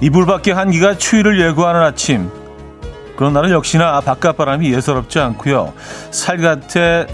이불 0.00 0.24
밖의 0.26 0.54
한기가 0.54 0.96
추위를 0.96 1.40
예고하는 1.40 1.82
아침. 1.82 2.30
그런 3.16 3.34
날은 3.34 3.50
역시나 3.50 4.00
바깥바람이 4.00 4.72
예사롭지 4.72 5.18
않고요. 5.18 5.74
살갗에 6.10 7.06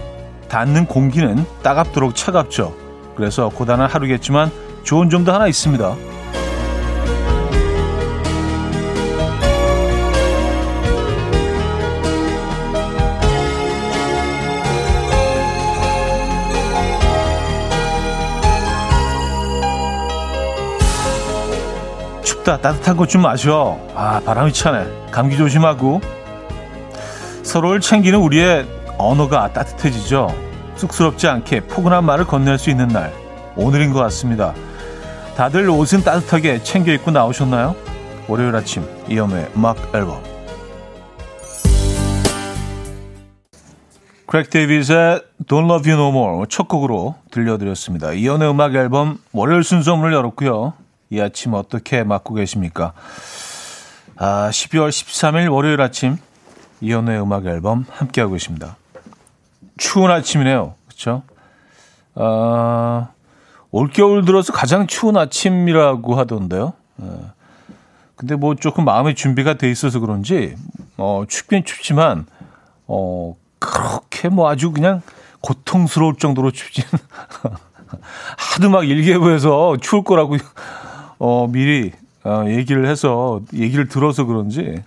닿는 0.49 0.87
공기는 0.87 1.45
따갑도록 1.65 2.15
차갑죠. 2.15 2.75
그래서 3.17 3.49
고단한 3.49 3.91
하루겠지만 3.91 4.53
좋은 4.85 5.11
점도 5.11 5.33
하나 5.33 5.49
있습니다. 5.49 6.16
춥다 22.47 22.59
따뜻한 22.59 22.97
것 22.97 23.09
좀 23.09 23.23
마셔. 23.23 23.77
아 23.97 24.21
바람이 24.25 24.53
차네. 24.53 25.11
감기 25.11 25.37
조심하고. 25.37 26.01
서로를 27.43 27.81
챙기는 27.81 28.19
우리의 28.21 28.67
언어가 28.99 29.53
따뜻해지죠. 29.53 30.33
쑥스럽지 30.77 31.27
않게 31.27 31.63
포근한 31.63 32.05
말을 32.05 32.25
건넬 32.25 32.59
수 32.59 32.71
있는 32.71 32.87
날. 32.89 33.13
오늘인 33.57 33.93
것 33.93 33.99
같습니다. 34.01 34.55
다들 35.37 35.69
옷은 35.69 36.05
따뜻하게 36.05 36.63
챙겨 36.63 36.93
입고 36.93 37.11
나오셨나요? 37.11 37.75
월요일 38.29 38.55
아침 38.55 38.85
이연의 39.09 39.51
음악 39.57 39.77
앨범. 39.93 40.23
크레이그 44.27 44.51
데이비드의 44.51 45.21
Don't 45.49 45.69
Love 45.69 45.93
You 45.93 46.01
No 46.01 46.09
More 46.11 46.47
첫 46.49 46.69
곡으로 46.69 47.17
들려드렸습니다. 47.33 48.13
이연의 48.13 48.49
음악 48.51 48.75
앨범 48.77 49.19
월요일 49.33 49.65
순서 49.65 49.97
문을 49.97 50.13
열었고요. 50.13 50.75
이 51.11 51.21
아침 51.21 51.55
어떻게 51.55 52.03
맞고 52.03 52.35
계십니까? 52.35 52.93
아, 54.17 54.49
12월 54.51 54.89
13일 54.89 55.53
월요일 55.53 55.81
아침 55.81 56.17
이연의 56.81 57.21
음악 57.21 57.47
앨범 57.47 57.85
함께하고 57.91 58.33
계십니다. 58.33 58.77
추운 59.77 60.11
아침이네요. 60.11 60.75
그렇죠? 60.87 61.23
아, 62.15 63.09
올겨울 63.71 64.25
들어서 64.25 64.53
가장 64.53 64.87
추운 64.87 65.17
아침이라고 65.17 66.15
하던데요. 66.17 66.73
아, 66.99 67.33
근데 68.17 68.35
뭐 68.35 68.55
조금 68.55 68.85
마음의 68.85 69.15
준비가 69.15 69.55
돼 69.55 69.71
있어서 69.71 70.01
그런지 70.01 70.57
어, 70.97 71.25
춥긴 71.29 71.65
춥지만 71.65 72.27
어, 72.87 73.37
그렇게 73.59 74.29
뭐 74.29 74.49
아주 74.49 74.73
그냥 74.73 75.03
고통스러울 75.43 76.17
정도로 76.17 76.51
춥진 76.51 76.85
하도 78.37 78.71
막 78.71 78.89
일기예보에서 78.89 79.77
추울 79.81 80.03
거라고 80.03 80.37
어, 81.19 81.47
미리 81.49 81.93
어, 82.25 82.45
얘기를 82.49 82.89
해서 82.89 83.41
얘기를 83.55 83.89
들어서 83.89 84.25
그런지 84.25 84.83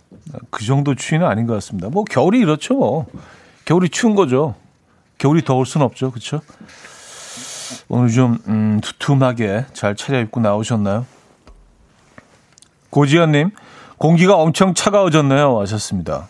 그 0.49 0.65
정도 0.65 0.95
추위는 0.95 1.25
아닌 1.25 1.47
것 1.47 1.53
같습니다. 1.53 1.89
뭐 1.89 2.03
겨울이 2.03 2.39
이렇죠. 2.39 2.75
뭐. 2.75 3.05
겨울이 3.65 3.89
추운 3.89 4.15
거죠. 4.15 4.55
겨울이 5.17 5.43
더울 5.43 5.65
순 5.65 5.81
없죠. 5.81 6.11
그렇죠? 6.11 6.41
오늘 7.87 8.09
좀 8.09 8.39
음, 8.47 8.79
두툼하게 8.81 9.65
잘 9.73 9.95
차려입고 9.95 10.39
나오셨나요? 10.39 11.05
고지현님, 12.89 13.51
공기가 13.97 14.35
엄청 14.35 14.73
차가워졌네요. 14.73 15.59
하셨습니다. 15.59 16.29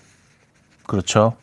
그렇죠. 0.86 1.34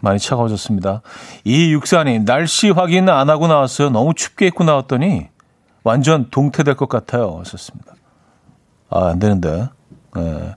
많이 0.00 0.18
차가워졌습니다. 0.18 1.02
이 1.44 1.72
육사님, 1.72 2.24
날씨 2.24 2.70
확인 2.70 3.08
안 3.08 3.30
하고 3.30 3.46
나왔어요. 3.48 3.90
너무 3.90 4.14
춥게 4.14 4.48
입고 4.48 4.64
나왔더니 4.64 5.28
완전 5.82 6.28
동태될 6.30 6.76
것 6.76 6.88
같아요. 6.88 7.38
하셨습니다. 7.40 7.94
아, 8.92 9.08
안 9.08 9.18
되는데. 9.18 9.68
네, 10.14 10.54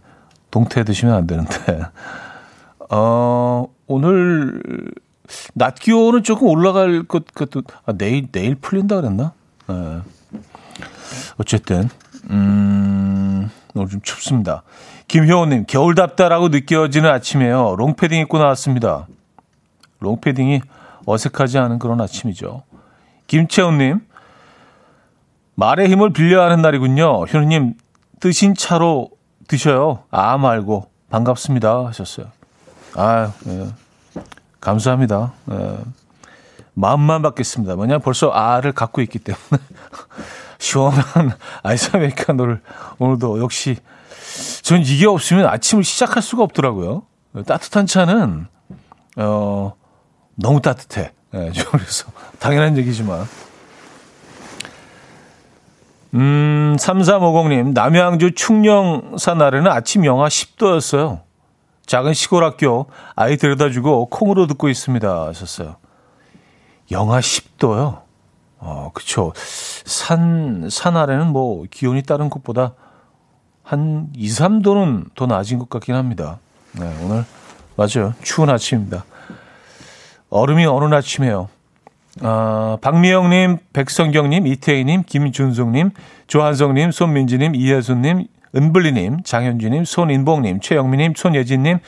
동태 0.52 0.84
드시면 0.84 1.16
안 1.16 1.28
되는데. 1.28 1.82
어, 2.90 3.68
오늘 3.88 4.62
낮 5.54 5.76
기온은 5.76 6.24
조금 6.24 6.48
올라갈 6.48 7.04
것 7.04 7.26
같도, 7.34 7.64
아, 7.86 7.94
내일, 7.94 8.32
내일 8.32 8.56
풀린다 8.56 8.98
그랬나? 8.98 9.34
네. 9.68 10.00
어쨌든, 11.38 11.90
음, 12.30 13.50
오늘 13.74 13.90
좀 13.90 14.02
춥습니다. 14.02 14.64
김효원님, 15.08 15.66
겨울답다라고 15.68 16.50
느껴지는 16.50 17.10
아침이에요. 17.10 17.76
롱패딩 17.78 18.20
입고 18.22 18.38
나왔습니다. 18.38 19.08
롱패딩이 20.00 20.62
어색하지 21.06 21.58
않은 21.60 21.80
그런 21.80 22.02
아침이죠. 22.02 22.64
김채훈님, 23.28 24.02
말의 25.56 25.90
힘을 25.90 26.12
빌려야 26.12 26.46
하는 26.46 26.62
날이군요. 26.62 27.26
현우님, 27.28 27.76
뜨신 28.26 28.56
차로 28.56 29.12
드셔요. 29.48 30.02
아 30.10 30.36
말고 30.40 30.90
반갑습니다 31.12 31.86
하셨어요. 31.86 32.26
아, 32.96 33.32
예. 33.46 33.68
감사합니다. 34.60 35.34
예. 35.52 35.78
마음만 36.74 37.22
받겠습니다. 37.22 37.76
뭐냐 37.76 38.00
벌써 38.00 38.32
아를 38.32 38.72
갖고 38.72 39.04
있기 39.04 39.20
때문에 39.20 39.64
시원한 40.58 41.38
아이스 41.62 41.92
아메리카노를 41.94 42.62
오늘도 42.98 43.40
역시 43.42 43.78
전 44.64 44.82
이게 44.82 45.06
없으면 45.06 45.46
아침을 45.46 45.84
시작할 45.84 46.24
수가 46.24 46.42
없더라고요. 46.42 47.04
따뜻한 47.46 47.86
차는 47.86 48.48
어 49.18 49.74
너무 50.34 50.62
따뜻해. 50.64 51.12
예, 51.36 51.52
그래서 51.70 52.08
당연한 52.40 52.76
얘기지만 52.76 53.28
음, 56.16 56.78
3350님, 56.80 57.74
남양주 57.74 58.36
충령산 58.36 59.42
아래는 59.42 59.70
아침 59.70 60.06
영하 60.06 60.28
10도였어요. 60.28 61.22
작은 61.86 62.14
시골 62.14 62.44
학교 62.44 62.88
아이 63.16 63.36
데려다 63.38 63.70
주고 63.70 64.08
콩으로 64.08 64.48
듣고 64.48 64.70
있습니다. 64.70 65.28
하셨어요. 65.28 65.76
영하 66.90 67.20
10도요? 67.20 68.02
어, 68.60 68.92
그쵸. 68.94 69.34
산, 69.36 70.70
산 70.72 70.96
아래는 70.96 71.28
뭐 71.28 71.66
기온이 71.70 72.02
다른 72.02 72.30
곳보다 72.30 72.74
한 73.62 74.10
2, 74.16 74.28
3도는 74.28 75.14
더 75.16 75.26
낮은 75.26 75.60
것 75.60 75.70
같긴 75.70 75.96
합니다. 75.96 76.40
네, 76.72 76.96
오늘 77.04 77.26
맞아요. 77.76 78.14
추운 78.24 78.50
아침입니다. 78.50 79.04
얼음이 80.30 80.66
어느 80.66 80.94
아침이에요. 80.96 81.50
아, 82.22 82.78
박미영님, 82.82 83.58
백성경님, 83.74 84.48
이태희님, 84.48 85.04
김준숙님, 85.06 85.92
조한성님, 86.28 86.92
손민지님, 86.92 87.56
이혜수님, 87.56 88.28
은블리님, 88.56 89.24
장현주님, 89.24 89.84
손인봉님, 89.84 90.62
최영민님, 90.62 91.14
손예진님, 91.16 91.80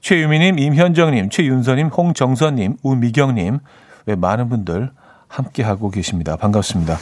최유미님, 0.00 0.58
임현정님, 0.58 1.30
최윤서님, 1.30 1.88
홍정선님, 1.88 2.76
우미경님, 2.82 3.58
왜 4.06 4.14
많은 4.14 4.48
분들 4.48 4.90
함께하고 5.28 5.90
계십니다. 5.90 6.36
반갑습니다. 6.36 6.98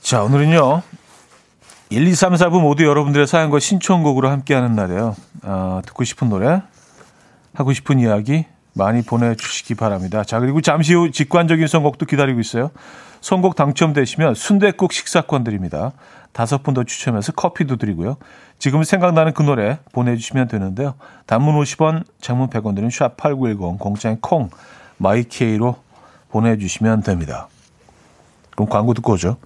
자, 0.00 0.22
오늘은요, 0.22 0.82
1, 1.90 2.06
2, 2.06 2.14
3, 2.14 2.34
4부 2.34 2.60
모두 2.60 2.84
여러분들의 2.84 3.26
사연과 3.26 3.58
신청곡으로 3.58 4.30
함께하는 4.30 4.74
날이에요. 4.74 5.16
아, 5.42 5.82
듣고 5.84 6.04
싶은 6.04 6.30
노래, 6.30 6.62
하고 7.52 7.72
싶은 7.72 7.98
이야기, 7.98 8.46
많이 8.72 9.02
보내주시기 9.02 9.74
바랍니다. 9.74 10.24
자, 10.24 10.40
그리고 10.40 10.60
잠시 10.60 10.94
후 10.94 11.10
직관적인 11.10 11.66
선곡도 11.66 12.06
기다리고 12.06 12.40
있어요. 12.40 12.70
선곡 13.20 13.56
당첨되시면 13.56 14.34
순대국 14.34 14.92
식사권 14.92 15.44
드립니다. 15.44 15.92
다섯 16.32 16.62
분 16.62 16.74
더 16.74 16.84
추첨해서 16.84 17.32
커피도 17.32 17.76
드리고요. 17.76 18.16
지금 18.58 18.84
생각나는 18.84 19.32
그 19.34 19.42
노래 19.42 19.78
보내주시면 19.92 20.48
되는데요. 20.48 20.94
단문 21.26 21.60
50원, 21.60 22.04
장문 22.20 22.48
100원 22.50 22.76
드는 22.76 22.88
샵8910, 22.88 23.78
공짜인 23.78 24.18
콩, 24.20 24.48
마이케이로 24.98 25.76
보내주시면 26.30 27.02
됩니다. 27.02 27.48
그럼 28.52 28.68
광고 28.68 28.94
듣고 28.94 29.14
오죠. 29.14 29.36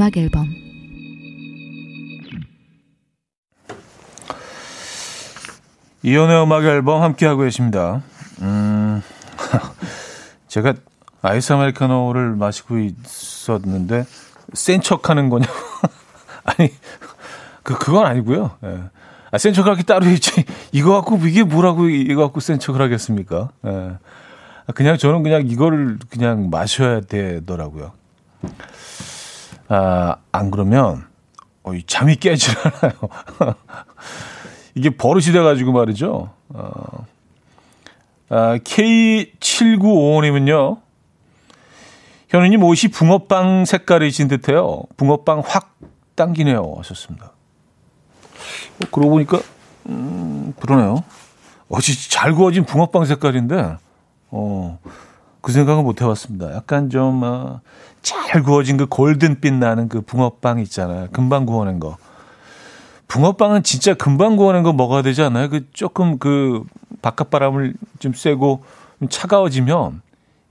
음악 0.00 0.16
앨범. 0.16 0.48
이연의 6.02 6.42
음악 6.42 6.64
앨범 6.64 7.02
함께하고 7.02 7.42
계십니다. 7.42 8.02
음, 8.40 9.02
제가 10.48 10.74
아이스 11.20 11.52
아메리카노를 11.52 12.34
마시고 12.36 12.78
있었는데 12.78 14.06
센 14.54 14.80
척 14.80 15.10
하는 15.10 15.28
거냐고. 15.28 15.52
아니 16.44 16.72
그 17.70 17.78
그건 17.78 18.04
아니고요. 18.06 18.50
예. 18.64 18.80
아, 19.30 19.38
센게 19.38 19.62
따로 19.86 20.06
있지. 20.06 20.44
이거 20.72 20.94
갖고 20.94 21.16
이게 21.24 21.44
뭐라고 21.44 21.88
이거 21.88 22.22
갖고 22.22 22.40
센 22.40 22.58
척을 22.58 22.82
하겠습니까? 22.82 23.50
예. 23.64 23.92
그냥 24.74 24.96
저는 24.96 25.22
그냥 25.22 25.46
이거를 25.46 26.00
그냥 26.10 26.50
마셔야 26.50 27.00
되더라고요. 27.00 27.92
아, 29.68 30.16
안 30.32 30.50
그러면 30.50 31.06
어, 31.62 31.70
잠이 31.86 32.16
깨질 32.16 32.56
않아요. 32.58 32.94
이게 34.74 34.90
버릇이 34.90 35.26
돼가지고 35.26 35.70
말이죠. 35.72 36.30
어, 36.48 37.06
아, 38.30 38.58
K7955님은요. 38.58 40.80
현우님 42.30 42.64
옷이 42.64 42.90
붕어빵 42.92 43.64
색깔이신 43.64 44.26
듯해요. 44.28 44.82
붕어빵 44.96 45.42
확 45.44 45.76
당기네요. 46.16 46.74
하셨습니다. 46.78 47.29
어, 48.82 48.86
그러고 48.90 49.10
보니까, 49.10 49.40
음, 49.88 50.52
그러네요. 50.60 51.02
어찌 51.68 52.10
잘 52.10 52.34
구워진 52.34 52.64
붕어빵 52.64 53.04
색깔인데, 53.04 53.76
어, 54.30 54.78
그 55.40 55.52
생각은 55.52 55.84
못 55.84 56.00
해봤습니다. 56.00 56.54
약간 56.54 56.90
좀, 56.90 57.22
어, 57.22 57.60
잘 58.02 58.42
구워진 58.42 58.76
그 58.76 58.86
골든빛 58.86 59.54
나는 59.54 59.88
그 59.88 60.00
붕어빵 60.00 60.60
있잖아요. 60.60 61.08
금방 61.12 61.46
구워낸 61.46 61.80
거. 61.80 61.96
붕어빵은 63.08 63.64
진짜 63.64 63.94
금방 63.94 64.36
구워낸 64.36 64.62
거 64.62 64.72
먹어야 64.72 65.02
되지 65.02 65.22
않아요? 65.22 65.48
그 65.50 65.68
조금 65.72 66.18
그 66.18 66.62
바깥바람을 67.02 67.74
좀 67.98 68.12
쐬고 68.12 68.62
좀 69.00 69.08
차가워지면 69.08 70.00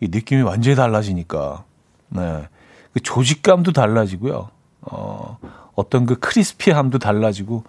이 0.01 0.07
느낌이 0.09 0.42
완전히 0.42 0.75
달라지니까. 0.75 1.63
네. 2.09 2.47
그 2.94 3.00
조직감도 3.00 3.71
달라지고요. 3.71 4.50
어, 4.81 5.38
어떤 5.80 6.06
그 6.06 6.20
크리스피함도 6.20 7.00
달라지고 7.00 7.64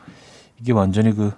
이게 0.61 0.73
완전히 0.73 1.15
그 1.15 1.33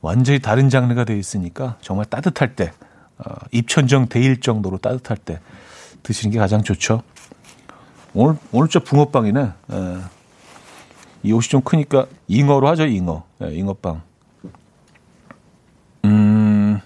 완전히 0.00 0.40
다른 0.40 0.68
장르가 0.68 1.04
되어 1.04 1.16
있으니까 1.16 1.76
정말 1.80 2.04
따뜻할 2.06 2.56
때 2.56 2.72
어, 3.18 3.32
입천정 3.52 4.08
데일 4.08 4.40
정도로 4.40 4.78
따뜻할 4.78 5.18
때 5.18 5.38
드시는 6.02 6.32
게 6.32 6.38
가장 6.38 6.64
좋죠. 6.64 7.04
오늘 8.12 8.36
오늘 8.50 8.68
저 8.68 8.80
붕어빵이네. 8.80 9.52
예. 9.72 9.98
이 11.22 11.32
옷이 11.32 11.48
좀 11.48 11.62
크니까 11.62 12.06
잉어로 12.26 12.66
하죠, 12.68 12.86
잉어. 12.86 13.22
예, 13.42 13.54
잉어빵. 13.54 14.02
음, 16.06 16.80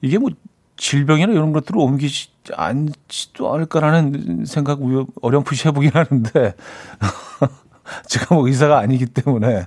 이게 0.00 0.18
뭐 0.18 0.30
질병이나 0.76 1.32
이런 1.32 1.52
것들을 1.52 1.80
옮기지 1.80 2.28
않지도 2.54 3.52
않을까라는 3.52 4.44
생각 4.46 4.80
어렴풋이 5.22 5.68
해보긴 5.68 5.92
하는데 5.94 6.54
제가 8.06 8.34
뭐 8.34 8.46
의사가 8.46 8.78
아니기 8.78 9.06
때문에 9.06 9.66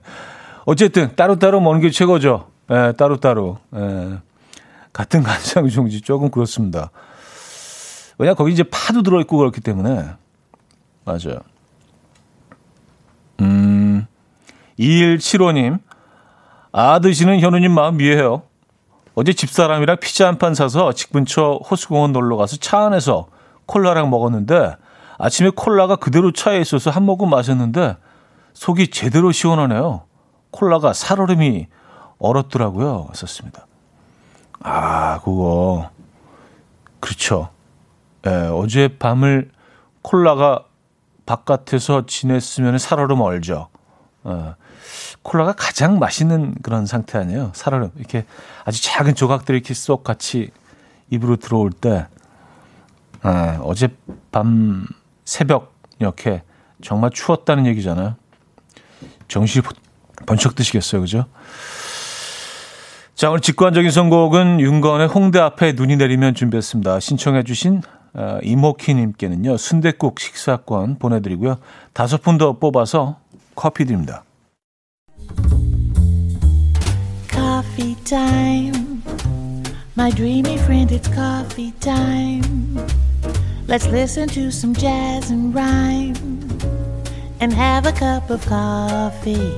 어쨌든 0.66 1.16
따로따로 1.16 1.60
먹는 1.60 1.82
게 1.82 1.90
최고죠. 1.90 2.48
예, 2.70 2.94
따로따로. 2.98 3.58
예. 3.76 4.20
같은 4.94 5.24
간장 5.24 5.70
종지 5.70 6.02
조금 6.02 6.30
그렇습니다. 6.30 6.92
왜냐 8.22 8.36
거기 8.36 8.52
이제 8.54 8.62
파도 8.62 9.02
들어있고 9.02 9.36
그렇기 9.36 9.62
때문에 9.62 10.06
맞아요. 11.06 11.40
음, 13.42 14.06
2175님 14.78 15.80
아 16.72 17.00
드시는 17.00 17.40
현우님 17.40 17.72
마음 17.72 18.00
이해해요. 18.00 18.44
어제 19.16 19.34
집사람이랑 19.34 19.98
피자 20.00 20.28
한 20.28 20.38
판 20.38 20.54
사서 20.54 20.94
집 20.94 21.12
근처 21.12 21.60
호수공원 21.68 22.12
놀러 22.14 22.38
가서 22.38 22.58
차 22.58 22.86
안에서 22.86 23.28
콜라랑 23.66 24.12
먹었는데 24.12 24.76
아침에 25.18 25.50
콜라가 25.56 25.96
그대로 25.96 26.32
차에 26.32 26.62
있어서 26.62 26.92
한 26.92 27.04
모금 27.04 27.28
마셨는데 27.30 27.98
속이 28.54 28.90
제대로 28.92 29.32
시원하네요. 29.32 30.04
콜라가 30.52 30.94
살얼음이 30.94 31.68
얼었더라고요. 32.20 33.10
썼습니다. 33.14 33.66
아, 34.62 35.20
그거. 35.22 35.90
그렇죠. 37.00 37.50
예, 38.28 38.30
어제 38.30 38.98
밤을 38.98 39.52
콜라가 40.02 40.66
바깥에서 41.26 42.06
지냈으면 42.06 42.78
살얼음 42.78 43.22
얼죠. 43.22 43.70
예, 44.28 44.56
콜라가 45.24 45.54
가장 45.54 46.00
맛있는 46.00 46.56
그런 46.62 46.86
상태 46.86 47.18
아니에요. 47.18 47.52
살얼음. 47.54 47.92
이렇게 47.98 48.26
아주 48.66 48.82
작은 48.84 49.16
조각들이 49.16 49.58
이렇게 49.58 49.74
쏙 49.74 50.04
같이 50.04 50.52
입으로 51.10 51.36
들어올 51.36 51.72
때, 51.72 52.08
아, 53.22 53.60
어젯밤 53.62 54.88
새벽 55.26 55.74
이렇게 56.00 56.44
정말 56.82 57.12
추웠다는 57.12 57.66
얘기잖아요. 57.68 58.16
정신이 59.28 59.64
번쩍 60.26 60.56
드시겠어요. 60.56 61.02
그죠? 61.02 61.26
자, 63.14 63.30
오늘 63.30 63.40
직관적인 63.42 63.92
선곡은 63.92 64.60
윤건의 64.60 65.08
홍대 65.08 65.40
앞에 65.40 65.74
눈이 65.74 65.98
내리면 65.98 66.34
준비했습니다. 66.34 67.00
신청해 67.00 67.44
주신 67.44 67.82
어, 68.14 68.40
이모키님께는요. 68.44 69.58
순대국 69.58 70.20
식사권 70.20 70.98
보내드리고요. 71.00 71.58
다섯 71.94 72.22
분 72.22 72.38
더 72.38 72.54
뽑아서 72.54 73.18
커피 73.56 73.86
드립니다. 73.86 74.24
Coffee 77.30 77.96
time. 78.04 79.02
My 79.98 80.12
dreamy 80.12 80.56
friend, 80.56 80.92
it's 80.94 81.08
coffee 81.14 81.72
time. 81.80 82.78
Let's 83.68 83.88
listen 83.88 84.28
to 84.30 84.48
some 84.48 84.74
jazz 84.74 85.32
and 85.32 85.54
rhyme 85.56 86.16
and 87.40 87.54
have 87.54 87.88
a 87.88 87.94
cup 87.94 88.30
of 88.32 88.46
coffee. 88.48 89.52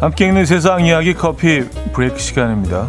함께 0.00 0.26
있는 0.26 0.44
세상 0.46 0.84
이야기 0.84 1.14
커피 1.14 1.60
브레이크 1.92 2.18
시간입니다. 2.18 2.88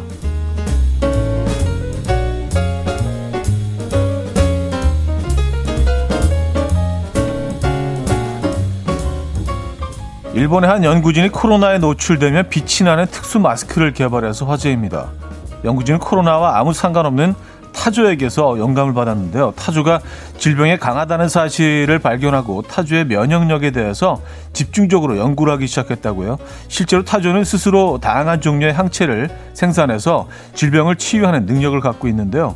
일본의 10.33 10.67
한 10.67 10.83
연구진이 10.83 11.29
코로나에 11.29 11.77
노출되면 11.77 12.49
빛이 12.49 12.85
나는 12.85 13.05
특수 13.05 13.39
마스크를 13.39 13.93
개발해서 13.93 14.47
화제입니다. 14.47 15.09
연구진은 15.63 15.99
코로나와 15.99 16.57
아무 16.57 16.73
상관없는 16.73 17.35
타조에게서 17.71 18.57
영감을 18.57 18.95
받았는데요. 18.95 19.53
타조가 19.55 20.01
질병에 20.39 20.77
강하다는 20.77 21.29
사실을 21.29 21.99
발견하고 21.99 22.63
타조의 22.63 23.05
면역력에 23.05 23.71
대해서 23.71 24.21
집중적으로 24.53 25.17
연구를 25.17 25.53
하기 25.53 25.67
시작했다고요. 25.67 26.37
실제로 26.67 27.03
타조는 27.03 27.43
스스로 27.43 27.99
다양한 28.01 28.41
종류의 28.41 28.73
항체를 28.73 29.29
생산해서 29.53 30.27
질병을 30.55 30.95
치유하는 30.95 31.45
능력을 31.45 31.79
갖고 31.79 32.07
있는데요. 32.07 32.55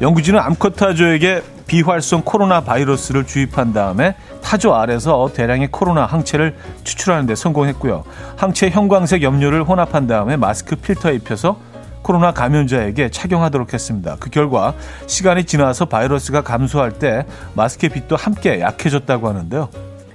연구진은 0.00 0.38
암컷 0.38 0.76
타조에게 0.76 1.42
비활성 1.66 2.22
코로나 2.24 2.60
바이러스를 2.62 3.26
주입한 3.26 3.72
다음에 3.72 4.14
타조 4.42 4.74
알에서 4.74 5.30
대량의 5.34 5.68
코로나 5.70 6.06
항체를 6.06 6.56
추출하는 6.84 7.26
데 7.26 7.34
성공했고요. 7.34 8.04
항체 8.36 8.70
형광색 8.70 9.22
염료를 9.22 9.64
혼합한 9.64 10.06
다음에 10.06 10.36
마스크 10.36 10.76
필터에 10.76 11.14
입혀서 11.16 11.58
코로나 12.02 12.32
감염자에게 12.32 13.10
착용하도록 13.10 13.74
했습니다. 13.74 14.16
그 14.20 14.30
결과 14.30 14.72
시간이 15.06 15.44
지나서 15.44 15.86
바이러스가 15.86 16.42
감소할 16.42 16.92
때 16.92 17.26
마스크의 17.54 17.90
빛도 17.90 18.16
함께 18.16 18.60
약해졌다고 18.60 19.28
하는데요. 19.28 19.68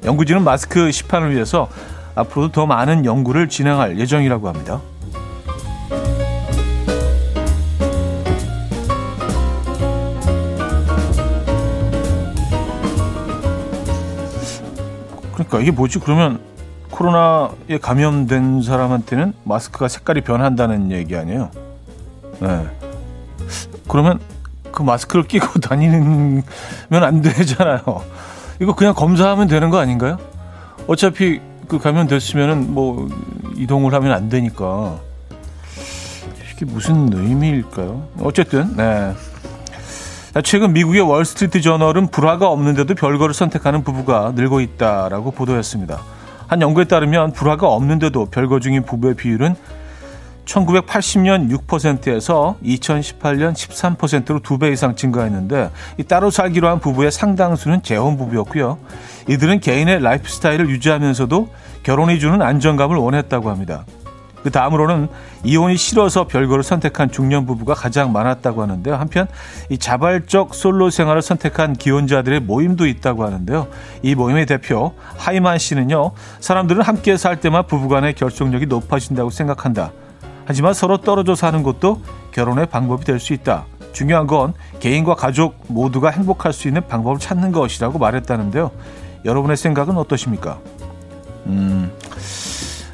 연구진은 0.05 0.43
마스크 0.43 0.91
시판을 0.91 1.35
위해서 1.35 1.69
앞으로도 2.15 2.51
더 2.51 2.65
많은 2.65 3.05
연구를 3.05 3.49
진행할 3.49 3.99
예정이라고 3.99 4.47
합니다. 4.47 4.79
그러니까 15.53 15.59
이게 15.61 15.71
뭐지? 15.71 15.99
그러면 15.99 16.39
코로나에 16.89 17.77
감염된 17.79 18.63
사람한테는 18.63 19.33
마스크가 19.43 19.87
색깔이 19.87 20.21
변한다는 20.21 20.91
얘기 20.91 21.15
아니에요? 21.15 21.51
네. 22.39 22.67
그러면 23.87 24.19
그 24.71 24.81
마스크를 24.81 25.27
끼고 25.27 25.59
다니면 25.61 26.43
안 26.89 27.21
되잖아요. 27.21 27.81
이거 28.59 28.73
그냥 28.73 28.95
검사하면 28.95 29.47
되는 29.47 29.69
거 29.69 29.77
아닌가요? 29.77 30.17
어차피 30.87 31.39
그 31.67 31.77
감염됐으면은 31.77 32.73
뭐 32.73 33.07
이동을 33.55 33.93
하면 33.93 34.11
안 34.11 34.29
되니까 34.29 34.97
이게 36.51 36.65
무슨 36.65 37.13
의미일까요? 37.13 38.07
어쨌든 38.21 38.75
네. 38.75 39.13
최근 40.41 40.73
미국의 40.73 41.01
월스트리트 41.01 41.61
저널은 41.61 42.07
불화가 42.07 42.47
없는데도 42.49 42.95
별거를 42.95 43.35
선택하는 43.35 43.83
부부가 43.83 44.31
늘고 44.35 44.61
있다라고 44.61 45.29
보도했습니다. 45.31 45.99
한 46.47 46.61
연구에 46.61 46.85
따르면 46.85 47.33
불화가 47.33 47.67
없는데도 47.67 48.25
별거 48.25 48.59
중인 48.59 48.83
부부의 48.83 49.13
비율은 49.15 49.55
1980년 50.45 51.49
6%에서 51.55 52.57
2018년 52.63 53.53
13%로 53.53 54.39
두 54.39 54.57
배 54.57 54.71
이상 54.71 54.95
증가했는데 54.95 55.69
이 55.97 56.03
따로 56.03 56.31
살기로 56.31 56.67
한 56.67 56.79
부부의 56.79 57.11
상당수는 57.11 57.83
재혼 57.83 58.17
부부였고요. 58.17 58.79
이들은 59.29 59.59
개인의 59.59 60.01
라이프 60.01 60.27
스타일을 60.29 60.67
유지하면서도 60.69 61.49
결혼이 61.83 62.19
주는 62.19 62.41
안정감을 62.41 62.97
원했다고 62.97 63.49
합니다. 63.51 63.85
그 64.43 64.51
다음으로는 64.51 65.07
이혼이 65.43 65.77
싫어서 65.77 66.25
별거를 66.27 66.63
선택한 66.63 67.11
중년 67.11 67.45
부부가 67.45 67.73
가장 67.73 68.11
많았다고 68.13 68.61
하는데요. 68.61 68.95
한편 68.95 69.27
이 69.69 69.77
자발적 69.77 70.55
솔로 70.55 70.89
생활을 70.89 71.21
선택한 71.21 71.73
기혼자들의 71.73 72.39
모임도 72.41 72.87
있다고 72.87 73.25
하는데요. 73.25 73.67
이 74.01 74.15
모임의 74.15 74.45
대표 74.45 74.93
하이만 75.17 75.57
씨는요. 75.59 76.11
사람들은 76.39 76.81
함께 76.81 77.17
살 77.17 77.39
때만 77.39 77.67
부부간의 77.67 78.13
결속력이 78.15 78.67
높아진다고 78.67 79.29
생각한다. 79.29 79.91
하지만 80.45 80.73
서로 80.73 80.97
떨어져 80.97 81.35
사는 81.35 81.61
것도 81.63 82.01
결혼의 82.31 82.65
방법이 82.65 83.05
될 83.05 83.19
수 83.19 83.33
있다. 83.33 83.65
중요한 83.93 84.25
건 84.27 84.53
개인과 84.79 85.15
가족 85.15 85.55
모두가 85.67 86.09
행복할 86.09 86.51
수 86.51 86.67
있는 86.67 86.87
방법을 86.87 87.19
찾는 87.19 87.51
것이라고 87.51 87.99
말했다는데요. 87.99 88.71
여러분의 89.23 89.55
생각은 89.55 89.97
어떠십니까? 89.97 90.59
음, 91.45 91.91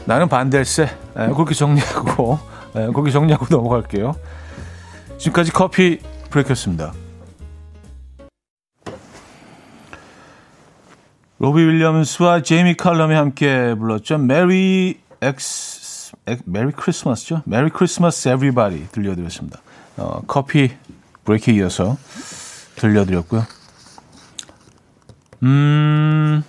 나는 0.09 0.27
반댈세. 0.27 0.85
에, 0.85 1.27
그렇게 1.33 1.53
정리하고, 1.53 2.39
에, 2.75 2.87
그렇게 2.87 3.11
정리하고 3.11 3.45
넘어갈게요. 3.47 4.15
지금까지 5.19 5.51
커피 5.51 5.99
break였습니다. 6.31 6.93
로비 11.37 11.61
윌리엄스와 11.61 12.41
제이미 12.41 12.73
칼럼이 12.73 13.13
함께 13.13 13.75
불렀죠. 13.75 14.17
Merry 14.17 14.99
X 15.21 16.13
Merry 16.45 16.71
Christmas죠. 16.71 17.43
Merry 17.45 17.69
Christmas 17.69 18.29
Everybody 18.29 18.87
들려드렸습니다. 18.91 19.59
어, 19.97 20.21
coffee 20.25 20.71
break에 21.23 21.53
이어서 21.53 21.97
들려드렸고요. 22.77 23.45
음, 25.43 26.43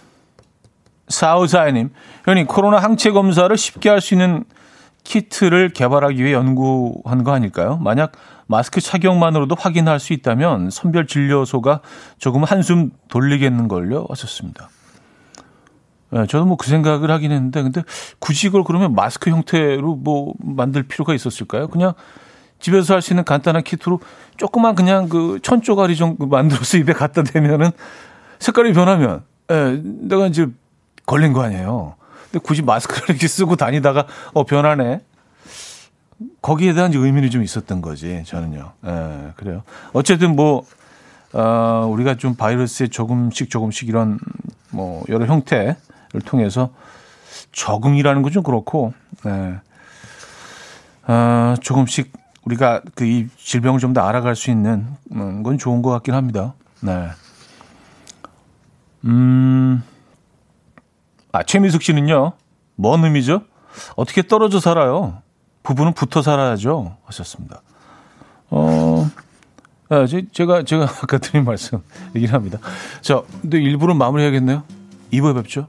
사우사이님, 1.24 1.90
형님, 2.24 2.46
코로나 2.46 2.78
항체 2.78 3.10
검사를 3.10 3.54
쉽게 3.54 3.90
할 3.90 4.00
수 4.00 4.14
있는 4.14 4.44
키트를 5.04 5.68
개발하기 5.70 6.22
위해 6.22 6.32
연구한 6.32 7.24
거 7.24 7.32
아닐까요? 7.34 7.76
만약 7.82 8.12
마스크 8.46 8.80
착용만으로도 8.80 9.54
확인할 9.58 10.00
수 10.00 10.14
있다면 10.14 10.70
선별 10.70 11.06
진료소가 11.06 11.80
조금 12.16 12.44
한숨 12.44 12.90
돌리겠는걸요? 13.08 14.06
하셨습니다. 14.08 14.70
네, 16.10 16.26
저도 16.26 16.46
뭐 16.46 16.56
그 16.56 16.66
생각을 16.68 17.10
하긴 17.10 17.32
했는데, 17.32 17.62
근데 17.62 17.82
굳이 18.18 18.46
이걸 18.46 18.64
그러면 18.64 18.94
마스크 18.94 19.28
형태로 19.30 19.96
뭐 19.96 20.32
만들 20.42 20.84
필요가 20.84 21.12
있었을까요? 21.12 21.68
그냥 21.68 21.92
집에서 22.60 22.94
할 22.94 23.02
수 23.02 23.12
있는 23.12 23.24
간단한 23.24 23.62
키트로 23.62 24.00
조그만 24.38 24.74
그냥 24.74 25.08
그 25.10 25.38
천 25.42 25.60
쪼가리 25.60 25.96
정도 25.96 26.26
만들어서 26.26 26.78
입에 26.80 26.94
갖다 26.94 27.22
대면은 27.22 27.70
색깔이 28.38 28.72
변하면, 28.72 29.22
예, 29.50 29.54
네, 29.54 29.80
내가 29.84 30.26
이제 30.26 30.46
걸린 31.06 31.32
거 31.32 31.42
아니에요. 31.42 31.94
근데 32.30 32.38
굳이 32.44 32.62
마스크를 32.62 33.10
이렇게 33.10 33.26
쓰고 33.28 33.56
다니다가, 33.56 34.06
어, 34.32 34.44
변하네. 34.44 35.00
거기에 36.42 36.74
대한 36.74 36.92
의미는 36.92 37.30
좀 37.30 37.42
있었던 37.42 37.80
거지, 37.80 38.22
저는요. 38.26 38.72
예, 38.86 38.90
네, 38.90 39.32
그래요. 39.36 39.62
어쨌든 39.92 40.36
뭐, 40.36 40.64
어, 41.32 41.88
우리가 41.90 42.16
좀 42.16 42.34
바이러스에 42.34 42.88
조금씩 42.88 43.50
조금씩 43.50 43.88
이런 43.88 44.18
뭐 44.70 45.02
여러 45.08 45.26
형태, 45.26 45.76
통해서 46.26 46.70
적응이라는 47.52 48.22
건 48.22 48.32
좀 48.32 48.42
그렇고, 48.42 48.92
네. 49.24 49.54
어, 51.06 51.54
조금씩 51.60 52.12
우리가 52.44 52.82
그 52.94 53.04
이 53.04 53.28
질병을 53.36 53.80
좀 53.80 53.92
더 53.94 54.02
알아갈 54.02 54.36
수 54.36 54.50
있는 54.50 54.86
음, 55.12 55.42
건 55.42 55.58
좋은 55.58 55.82
것 55.82 55.90
같긴 55.90 56.14
합니다. 56.14 56.54
네. 56.80 57.08
음, 59.04 59.82
아, 61.32 61.42
최미숙 61.42 61.82
씨는요, 61.82 62.32
뭔 62.76 63.04
의미죠? 63.04 63.42
어떻게 63.96 64.22
떨어져 64.22 64.58
살아요? 64.60 65.22
부부는 65.62 65.92
붙어 65.92 66.22
살아야죠. 66.22 66.96
하셨습니다. 67.04 67.62
어, 68.50 69.08
아, 69.88 70.06
제가, 70.32 70.64
제가 70.64 70.84
아까 71.02 71.18
드린 71.18 71.44
말씀 71.44 71.82
얘기를 72.16 72.34
합니다. 72.34 72.58
자, 73.00 73.22
근데 73.42 73.58
일부러 73.60 73.94
마무리해야겠네요. 73.94 74.62
2부에 75.12 75.34
뵙죠. 75.34 75.68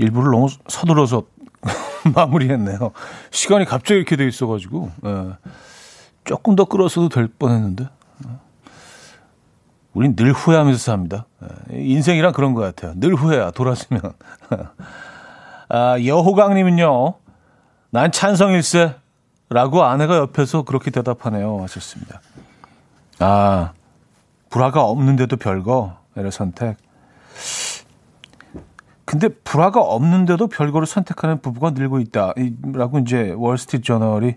일부를 0.00 0.32
너무 0.32 0.48
서둘러서 0.68 1.24
마무리했네요. 2.14 2.92
시간이 3.30 3.66
갑자기 3.66 3.96
이렇게 3.96 4.16
돼 4.16 4.26
있어가지고 4.26 4.90
예, 5.04 5.26
조금 6.24 6.56
더 6.56 6.64
끌었어도 6.64 7.10
될 7.10 7.28
뻔했는데 7.28 7.88
우린 9.92 10.16
늘 10.16 10.32
후회하면서 10.32 10.78
삽니다. 10.78 11.26
예, 11.72 11.82
인생이란 11.82 12.32
그런 12.32 12.54
것 12.54 12.62
같아요. 12.62 12.94
늘 12.96 13.14
후회야 13.14 13.50
돌아서면. 13.50 14.00
아, 15.68 15.96
여호강님은요. 16.04 17.14
난 17.90 18.12
찬성일세 18.12 18.94
라고 19.50 19.84
아내가 19.84 20.16
옆에서 20.16 20.62
그렇게 20.62 20.90
대답하네요. 20.90 21.60
하셨습니다. 21.62 22.20
아, 23.18 23.72
불화가 24.48 24.82
없는데도 24.84 25.36
별거, 25.36 25.96
를 26.14 26.32
선택. 26.32 26.76
근데 29.10 29.26
불화가 29.28 29.80
없는데도 29.80 30.46
별거를 30.46 30.86
선택하는 30.86 31.40
부부가 31.40 31.70
늘고 31.70 31.98
있다. 31.98 32.32
라고 32.72 33.00
이제 33.00 33.34
월스트리트 33.36 33.84
저널이 33.84 34.36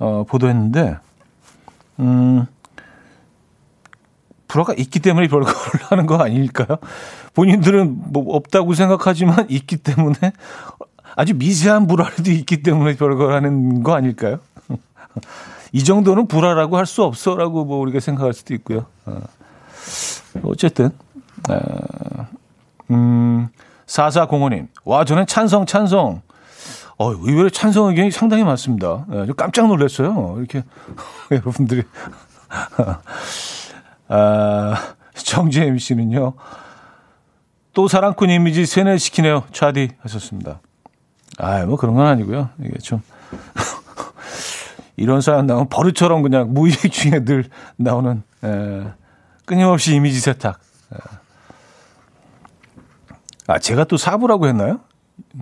어, 0.00 0.24
보도했는데, 0.24 0.96
음, 2.00 2.44
불화가 4.48 4.74
있기 4.74 4.98
때문에 4.98 5.28
별거를 5.28 5.54
하는 5.90 6.06
거 6.06 6.16
아닐까요? 6.16 6.78
본인들은 7.34 8.12
뭐 8.12 8.34
없다고 8.34 8.74
생각하지만 8.74 9.46
있기 9.48 9.76
때문에 9.76 10.16
아주 11.14 11.34
미세한 11.36 11.86
불화라도 11.86 12.32
있기 12.32 12.64
때문에 12.64 12.96
별걸 12.96 13.32
하는 13.32 13.84
거 13.84 13.94
아닐까요? 13.94 14.40
이 15.70 15.84
정도는 15.84 16.26
불화라고 16.26 16.78
할 16.78 16.86
수 16.86 17.04
없어라고 17.04 17.64
뭐 17.64 17.78
우리가 17.78 18.00
생각할 18.00 18.32
수도 18.32 18.54
있고요. 18.54 18.86
어. 19.06 19.20
어쨌든, 20.42 20.90
어, 21.48 22.26
음, 22.90 23.48
4405님. 23.86 24.68
와, 24.84 25.04
저는 25.04 25.26
찬성, 25.26 25.66
찬성. 25.66 26.22
어, 26.96 27.10
의외로 27.12 27.50
찬성 27.50 27.88
의견이 27.88 28.10
상당히 28.10 28.44
많습니다. 28.44 29.04
네, 29.08 29.26
깜짝 29.36 29.66
놀랐어요. 29.66 30.36
이렇게 30.38 30.62
여러분들이. 31.30 31.82
아, 34.08 34.94
정재임 35.14 35.78
씨는요. 35.78 36.34
또 37.72 37.88
사랑꾼 37.88 38.30
이미지 38.30 38.66
세뇌시키네요. 38.66 39.44
차디 39.52 39.90
하셨습니다. 40.00 40.60
아, 41.38 41.64
뭐 41.66 41.76
그런 41.76 41.96
건 41.96 42.06
아니고요. 42.06 42.50
이게 42.60 42.78
좀 42.78 43.02
이런 44.96 45.20
사연 45.20 45.46
나오면 45.46 45.68
버릇처럼 45.68 46.22
그냥 46.22 46.54
무의식 46.54 46.92
중에 46.92 47.24
늘 47.24 47.46
나오는 47.76 48.22
에, 48.44 48.84
끊임없이 49.44 49.96
이미지 49.96 50.20
세탁. 50.20 50.60
에. 50.92 51.23
아, 53.46 53.58
제가 53.58 53.84
또 53.84 53.96
사부라고 53.96 54.46
했나요? 54.46 54.80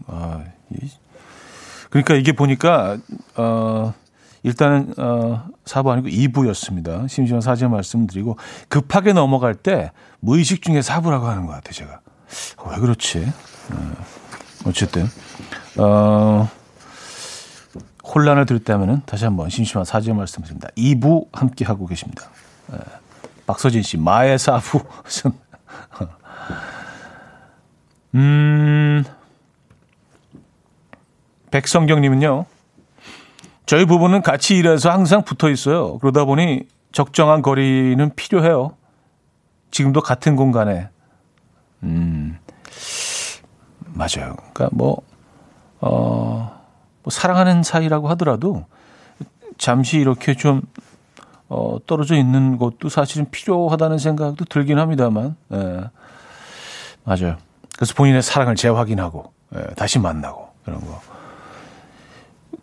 아, 0.07 0.43
이, 0.71 0.91
그러니까 1.91 2.15
이게 2.15 2.33
보니까 2.33 2.99
어 3.37 3.93
일단은 4.43 4.95
어 4.97 5.45
4부 5.65 5.89
아니고 5.89 6.09
2부였습니다. 6.09 7.09
심지어 7.09 7.41
사진 7.41 7.71
말씀드리고 7.71 8.39
급하게 8.69 9.13
넘어갈 9.13 9.55
때 9.55 9.93
무의식 10.21 10.63
중에 10.63 10.81
4부라고 10.81 11.25
하는 11.25 11.47
것 11.47 11.53
같아요, 11.53 11.73
제가. 11.73 12.01
어, 12.57 12.71
왜 12.71 12.79
그렇지? 12.79 13.31
어, 13.73 13.93
어쨌든 14.65 15.07
어 15.79 16.49
혼란을 18.05 18.47
들었다면은 18.47 19.03
다시 19.07 19.25
한번 19.25 19.49
심심한 19.49 19.85
사죄 19.85 20.13
말씀드립니다. 20.13 20.69
2부 20.77 21.29
함께 21.33 21.65
하고 21.65 21.87
계십니다. 21.87 22.31
예. 22.73 22.79
박서진 23.47 23.83
씨 23.83 23.97
마의 23.97 24.39
사부 24.39 24.81
음 28.15 29.05
백성경님은요. 31.51 32.47
저희 33.67 33.85
부부는 33.85 34.23
같이 34.23 34.57
일해서 34.57 34.91
항상 34.91 35.23
붙어 35.23 35.51
있어요. 35.51 35.99
그러다 35.99 36.25
보니 36.25 36.67
적정한 36.91 37.43
거리는 37.43 38.11
필요해요. 38.17 38.77
지금도 39.71 40.01
같은 40.03 40.37
공간에. 40.37 40.89
음, 41.83 42.39
맞아요. 43.87 44.37
그러니까 44.53 44.69
뭐, 44.73 45.03
어, 45.81 46.61
뭐 47.03 47.11
사랑하는 47.11 47.63
사이라고 47.63 48.09
하더라도 48.11 48.67
잠시 49.59 49.99
이렇게 49.99 50.35
좀 50.35 50.63
어, 51.49 51.79
떨어져 51.87 52.17
있는 52.17 52.57
것도 52.57 52.89
사실은 52.89 53.31
필요하다는 53.31 53.99
생각도 53.99 54.45
들긴 54.47 54.79
합니다만, 54.79 55.37
예. 55.53 55.85
맞아요. 57.05 57.37
그래서 57.77 57.95
본인의 57.95 58.23
사랑을 58.23 58.55
재확인하고, 58.55 59.33
예, 59.57 59.75
다시 59.75 59.99
만나고, 59.99 60.49
이런 60.67 60.81
거. 60.81 61.01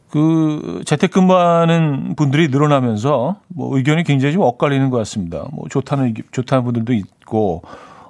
그, 0.10 0.82
재택근무하는 0.86 2.16
분들이 2.16 2.48
늘어나면서, 2.48 3.40
뭐, 3.48 3.76
의견이 3.78 4.04
굉장히 4.04 4.34
좀 4.34 4.44
엇갈리는 4.44 4.90
것 4.90 4.98
같습니다. 4.98 5.46
뭐, 5.52 5.68
좋다는, 5.70 6.16
좋다는 6.32 6.64
분들도 6.64 6.94
있고, 6.94 7.64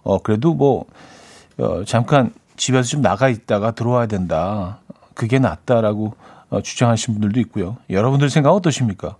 어, 0.03 0.19
그래도 0.19 0.53
뭐, 0.53 0.85
어, 1.57 1.83
잠깐 1.85 2.31
집에서 2.55 2.89
좀 2.89 3.01
나가 3.01 3.29
있다가 3.29 3.71
들어와야 3.71 4.05
된다. 4.07 4.79
그게 5.13 5.39
낫다라고 5.39 6.13
어, 6.49 6.61
주장하신 6.61 7.13
분들도 7.15 7.39
있고요. 7.41 7.77
여러분들 7.89 8.29
생각 8.29 8.51
어떠십니까? 8.51 9.15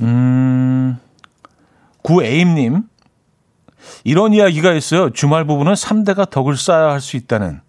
음, 0.00 0.98
구에임님, 2.02 2.82
이런 4.04 4.32
이야기가 4.32 4.72
있어요. 4.72 5.10
주말 5.10 5.44
부부는 5.44 5.74
3대가 5.74 6.28
덕을 6.30 6.56
쌓아야 6.56 6.92
할 6.92 7.00
수 7.00 7.16
있다는. 7.16 7.60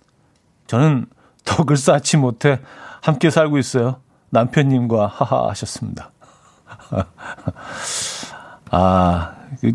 저는 0.67 1.05
덕을 1.45 1.77
쌓지 1.77 2.17
못해 2.17 2.59
함께 3.01 3.29
살고 3.29 3.57
있어요. 3.57 4.01
남편님과 4.29 5.07
하하 5.07 5.49
하셨습니다. 5.49 6.11
아, 8.71 9.33
그, 9.61 9.73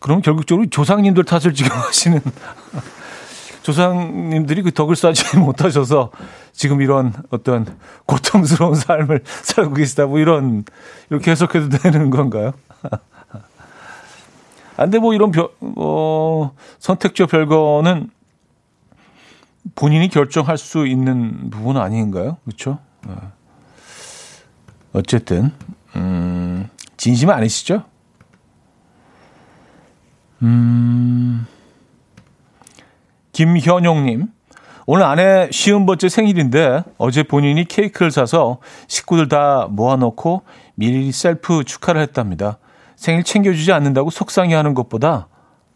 그럼 0.00 0.22
결국적으로 0.22 0.66
조상님들 0.68 1.24
탓을 1.24 1.54
지금 1.54 1.76
하시는 1.76 2.20
조상님들이 3.62 4.62
그 4.62 4.72
덕을 4.72 4.96
쌓지 4.96 5.36
못하셔서 5.38 6.10
지금 6.52 6.80
이런 6.80 7.12
어떤 7.30 7.66
고통스러운 8.06 8.74
삶을 8.74 9.22
살고 9.24 9.74
계시다 9.74 10.06
뭐 10.06 10.18
이런 10.18 10.64
이렇게 11.10 11.30
해석해도 11.30 11.68
되는 11.68 12.10
건가요? 12.10 12.54
아, 14.82 14.86
뭐 14.98 15.14
이런 15.14 15.30
별, 15.30 15.48
어, 15.76 16.52
선택적 16.80 17.30
별거는 17.30 18.10
본인이 19.76 20.08
결정할 20.08 20.58
수 20.58 20.86
있는 20.88 21.50
부분 21.50 21.76
아닌가요? 21.76 22.38
그렇죠? 22.44 22.78
어쨌든 24.92 25.52
음, 25.94 26.68
진심 26.96 27.30
아니시죠? 27.30 27.84
음. 30.42 31.46
김현용님, 33.30 34.26
오늘 34.86 35.04
아내 35.04 35.48
시음 35.52 35.86
번째 35.86 36.08
생일인데 36.08 36.82
어제 36.98 37.22
본인이 37.22 37.64
케이크를 37.64 38.10
사서 38.10 38.58
식구들 38.88 39.28
다 39.28 39.68
모아놓고 39.70 40.42
미리 40.74 41.12
셀프 41.12 41.62
축하를 41.62 42.02
했답니다. 42.02 42.58
생일 43.02 43.24
챙겨주지 43.24 43.72
않는다고 43.72 44.10
속상해하는 44.10 44.74
것보다 44.74 45.26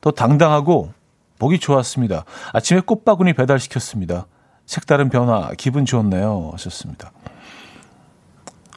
더 0.01 0.12
당당하고 0.12 0.93
보기 1.41 1.59
좋았습니다. 1.59 2.25
아침에 2.53 2.79
꽃바구니 2.79 3.33
배달시켰습니다. 3.33 4.29
색다른 4.65 5.09
변화, 5.09 5.51
기분 5.59 5.85
좋네요. 5.85 6.51
하셨습니다. 6.53 7.11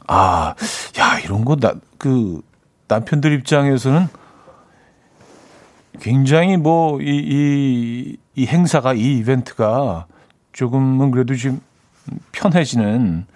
아, 0.08 0.56
야, 0.98 1.20
이런 1.20 1.44
거, 1.44 1.54
나, 1.54 1.74
그, 1.96 2.42
남편들 2.88 3.32
입장에서는 3.34 4.08
굉장히 6.00 6.56
뭐, 6.56 7.00
이, 7.00 7.06
이, 7.06 8.16
이 8.34 8.46
행사가, 8.48 8.94
이 8.94 9.18
이벤트가 9.18 10.06
조금은 10.52 11.12
그래도 11.12 11.36
좀 11.36 11.60
편해지는 12.32 13.26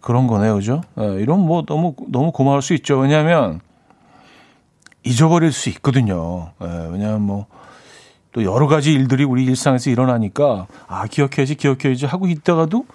그런 0.00 0.26
거네요. 0.26 0.56
그죠? 0.56 0.80
예, 0.98 1.20
이런 1.20 1.38
뭐 1.38 1.62
너무, 1.64 1.94
너무 2.08 2.32
고마울 2.32 2.62
수 2.62 2.74
있죠. 2.74 2.98
왜냐하면 2.98 3.60
잊어버릴 5.04 5.52
수 5.52 5.68
있거든요. 5.70 6.52
예, 6.62 6.66
왜냐하면 6.90 7.22
뭐 7.22 7.46
또 8.32 8.44
여러 8.44 8.66
가지 8.66 8.92
일들이 8.92 9.24
우리 9.24 9.44
일상에서 9.44 9.90
일어나니까 9.90 10.66
아, 10.88 11.06
기억해야지, 11.06 11.54
기억해야지 11.54 12.06
하고 12.06 12.26
있다가도 12.26 12.86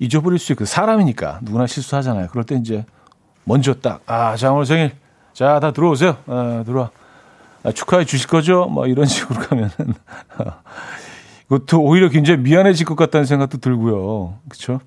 잊어버릴 0.00 0.38
수 0.38 0.52
있고 0.52 0.64
사람이니까 0.64 1.40
누구나 1.42 1.66
실수하잖아요. 1.66 2.28
그럴 2.28 2.44
때 2.44 2.56
이제 2.56 2.84
먼저 3.44 3.74
딱, 3.74 4.02
아, 4.06 4.36
자, 4.36 4.52
오늘 4.52 4.66
생일. 4.66 4.92
자, 5.32 5.60
다 5.60 5.72
들어오세요. 5.72 6.18
아, 6.26 6.64
들어와. 6.66 6.90
아, 7.62 7.72
축하해 7.72 8.04
주실 8.04 8.28
거죠? 8.28 8.66
뭐 8.66 8.86
이런 8.86 9.06
식으로 9.06 9.40
가면은 9.40 9.70
이것도 11.46 11.80
오히려 11.80 12.08
굉장히 12.08 12.40
미안해질 12.40 12.84
것 12.84 12.96
같다는 12.96 13.26
생각도 13.26 13.58
들고요. 13.58 14.38
그렇죠? 14.48 14.80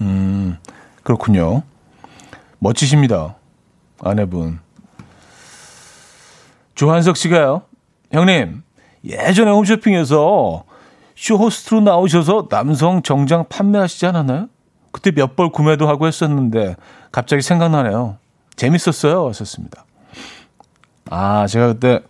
음, 0.00 0.58
그렇군요. 1.04 1.62
멋지십니다. 2.58 3.36
아내분. 4.02 4.58
조한석 6.80 7.18
씨가요. 7.18 7.60
형님, 8.10 8.62
예전에 9.04 9.50
홈쇼핑에서 9.50 10.64
쇼 11.14 11.36
호스트로 11.36 11.82
나오셔서 11.82 12.48
남성 12.48 13.02
정장 13.02 13.44
판매하시지 13.50 14.06
않았나요? 14.06 14.48
그때 14.90 15.10
몇 15.10 15.36
벌 15.36 15.50
구매도 15.50 15.86
하고 15.86 16.06
했었는데 16.06 16.76
갑자기 17.12 17.42
생각나네요. 17.42 18.16
재밌었어요. 18.56 19.28
하셨습니다. 19.28 19.84
아, 21.10 21.46
제가 21.46 21.74
그때 21.74 22.00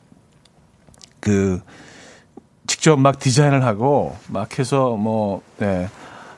그 1.19 1.61
직접 2.69 2.97
막 2.97 3.19
디자인을 3.19 3.65
하고 3.65 4.15
막 4.29 4.57
해서 4.61 4.91
뭐, 4.91 5.43
네. 5.59 5.89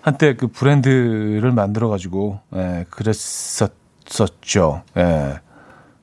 한때 0.01 0.37
그 0.37 0.47
브랜드를 0.47 1.53
만들어 1.53 1.91
가지고, 1.91 2.41
예, 2.57 2.87
그랬었었죠. 2.89 4.85
예. 4.97 5.39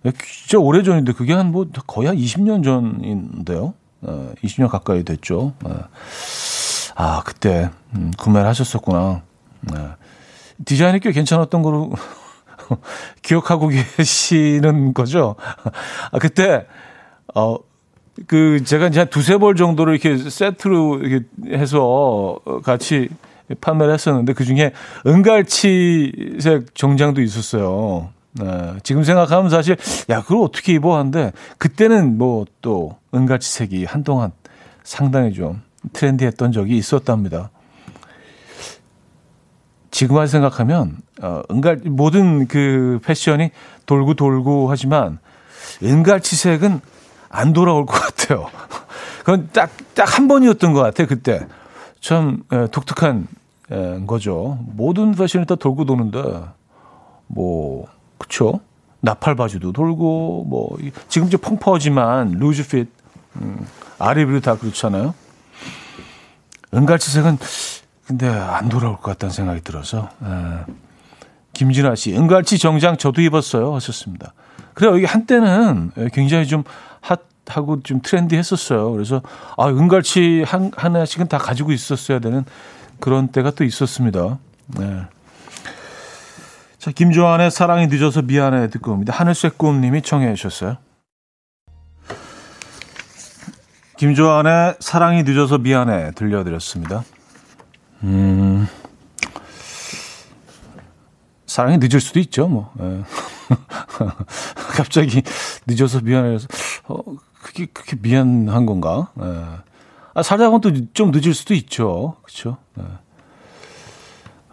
진짜 0.03 0.57
오래 0.59 0.81
전인데 0.83 1.13
그게 1.13 1.33
한 1.33 1.51
뭐 1.51 1.67
거의 1.87 2.07
한 2.07 2.17
20년 2.17 2.63
전인데요. 2.63 3.73
어, 4.01 4.31
20년 4.43 4.69
가까이 4.69 5.03
됐죠. 5.03 5.53
어. 5.63 5.79
아, 6.95 7.21
그때 7.25 7.69
음, 7.95 8.11
구매를 8.17 8.47
하셨었구나. 8.49 9.21
네. 9.61 9.73
디자인이 10.65 10.99
꽤 10.99 11.11
괜찮았던 11.11 11.61
거로 11.61 11.91
기억하고 13.21 13.69
계시는 13.69 14.93
거죠. 14.93 15.35
아, 16.11 16.19
그때, 16.19 16.65
어, 17.35 17.57
그, 18.27 18.63
제가 18.63 18.87
이제 18.87 18.99
한 18.99 19.09
두세 19.09 19.37
벌 19.37 19.55
정도를 19.55 19.93
이렇게 19.93 20.17
세트로 20.29 20.99
이렇게 20.99 21.25
해서 21.51 22.39
같이 22.63 23.09
판매를 23.61 23.93
했었는데 23.93 24.33
그 24.33 24.43
중에 24.45 24.71
은갈치색 25.07 26.75
정장도 26.75 27.21
있었어요. 27.21 28.09
네, 28.39 28.73
지금 28.83 29.03
생각하면 29.03 29.49
사실, 29.49 29.75
야, 30.09 30.21
그걸 30.21 30.39
어떻게 30.43 30.73
입어? 30.73 30.97
한데, 30.97 31.31
그때는 31.57 32.17
뭐 32.17 32.45
또 32.61 32.97
은갈치색이 33.13 33.85
한동안 33.85 34.31
상당히 34.83 35.33
좀 35.33 35.61
트렌디했던 35.93 36.51
적이 36.51 36.77
있었답니다. 36.77 37.51
지금 39.91 40.25
생각하면 40.27 40.97
어, 41.21 41.41
은갈 41.51 41.77
모든 41.85 42.47
그 42.47 42.99
패션이 43.03 43.51
돌고 43.85 44.13
돌고 44.13 44.69
하지만 44.69 45.19
은갈치색은 45.83 46.81
안 47.29 47.53
돌아올 47.53 47.85
것 47.85 47.93
같아요. 47.93 48.47
그건 49.19 49.49
딱 49.51 49.69
딱 49.95 50.17
한 50.17 50.27
번이었던 50.29 50.73
것 50.73 50.81
같아요. 50.81 51.07
그때 51.07 51.45
참 51.99 52.43
에, 52.53 52.67
독특한 52.67 53.27
에, 53.71 54.05
거죠. 54.05 54.59
모든 54.61 55.11
패션이 55.13 55.45
다 55.45 55.55
돌고 55.55 55.85
도는데 55.85 56.21
뭐 57.27 57.87
그쵸? 58.19 58.59
나팔 59.01 59.35
바지도 59.35 59.71
돌고 59.71 60.45
뭐 60.47 60.77
지금 61.07 61.27
이제 61.27 61.37
펑퍼지만 61.37 62.31
루즈 62.33 62.67
핏 62.67 62.89
음, 63.37 63.65
아래 63.97 64.21
위로 64.21 64.39
다 64.41 64.55
그렇잖아요. 64.55 65.15
은갈치색은 66.73 67.37
근데 68.05 68.27
안 68.27 68.69
돌아올 68.69 68.97
것 68.97 69.03
같다는 69.03 69.33
생각이 69.33 69.61
들어서 69.61 70.09
에. 70.23 70.71
김진아 71.53 71.95
씨 71.95 72.15
은갈치 72.15 72.57
정장 72.57 72.97
저도 72.97 73.21
입었어요 73.21 73.73
하셨습니다. 73.75 74.33
그래요 74.73 74.97
이게 74.97 75.07
한때는 75.07 75.91
굉장히 76.13 76.47
좀 76.47 76.63
핫하고 77.01 77.81
좀 77.83 78.01
트렌디했었어요. 78.01 78.91
그래서 78.91 79.21
아 79.57 79.67
은갈치 79.67 80.43
한 80.45 80.71
하나씩은 80.75 81.27
다 81.27 81.37
가지고 81.37 81.71
있었어야 81.71 82.19
되는 82.19 82.45
그런 82.99 83.29
때가 83.29 83.51
또 83.51 83.63
있었습니다. 83.63 84.37
네. 84.67 85.03
자 86.79 86.91
김조한의 86.91 87.51
사랑이 87.51 87.87
늦어서 87.87 88.21
미안해 88.21 88.69
듣고 88.69 88.93
옵니다. 88.93 89.13
하늘색 89.13 89.57
꿈님이 89.57 90.01
청해 90.01 90.33
주셨어요. 90.35 90.77
김조한의 93.97 94.77
사랑이 94.79 95.23
늦어서 95.23 95.57
미안해 95.57 96.11
들려드렸습니다. 96.11 97.03
음, 98.03 98.65
사랑이 101.45 101.79
늦을 101.79 101.99
수도 101.99 102.19
있죠, 102.21 102.47
뭐. 102.47 102.71
예. 102.79 103.03
갑자기 104.77 105.21
늦어서 105.67 105.99
미안해서, 105.99 106.47
어, 106.87 107.03
그게, 107.41 107.65
그게 107.65 107.97
미안한 108.01 108.65
건가? 108.65 109.11
예. 109.21 109.45
아, 110.13 110.23
살다가는 110.23 110.61
또좀 110.61 111.11
늦을 111.11 111.33
수도 111.33 111.53
있죠. 111.55 112.15
그쵸? 112.23 112.55
예. 112.79 112.83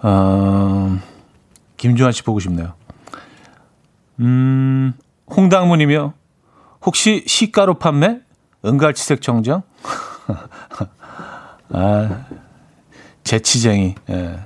아, 0.00 0.98
김주환 1.76 2.12
씨 2.12 2.22
보고 2.22 2.40
싶네요. 2.40 2.74
음, 4.20 4.92
홍당무님이요. 5.30 6.14
혹시 6.84 7.24
시가로 7.26 7.74
판매? 7.74 8.20
은갈치색 8.64 9.22
정장? 9.22 9.62
아, 11.70 12.26
재치쟁이. 13.24 13.94
예. 14.10 14.40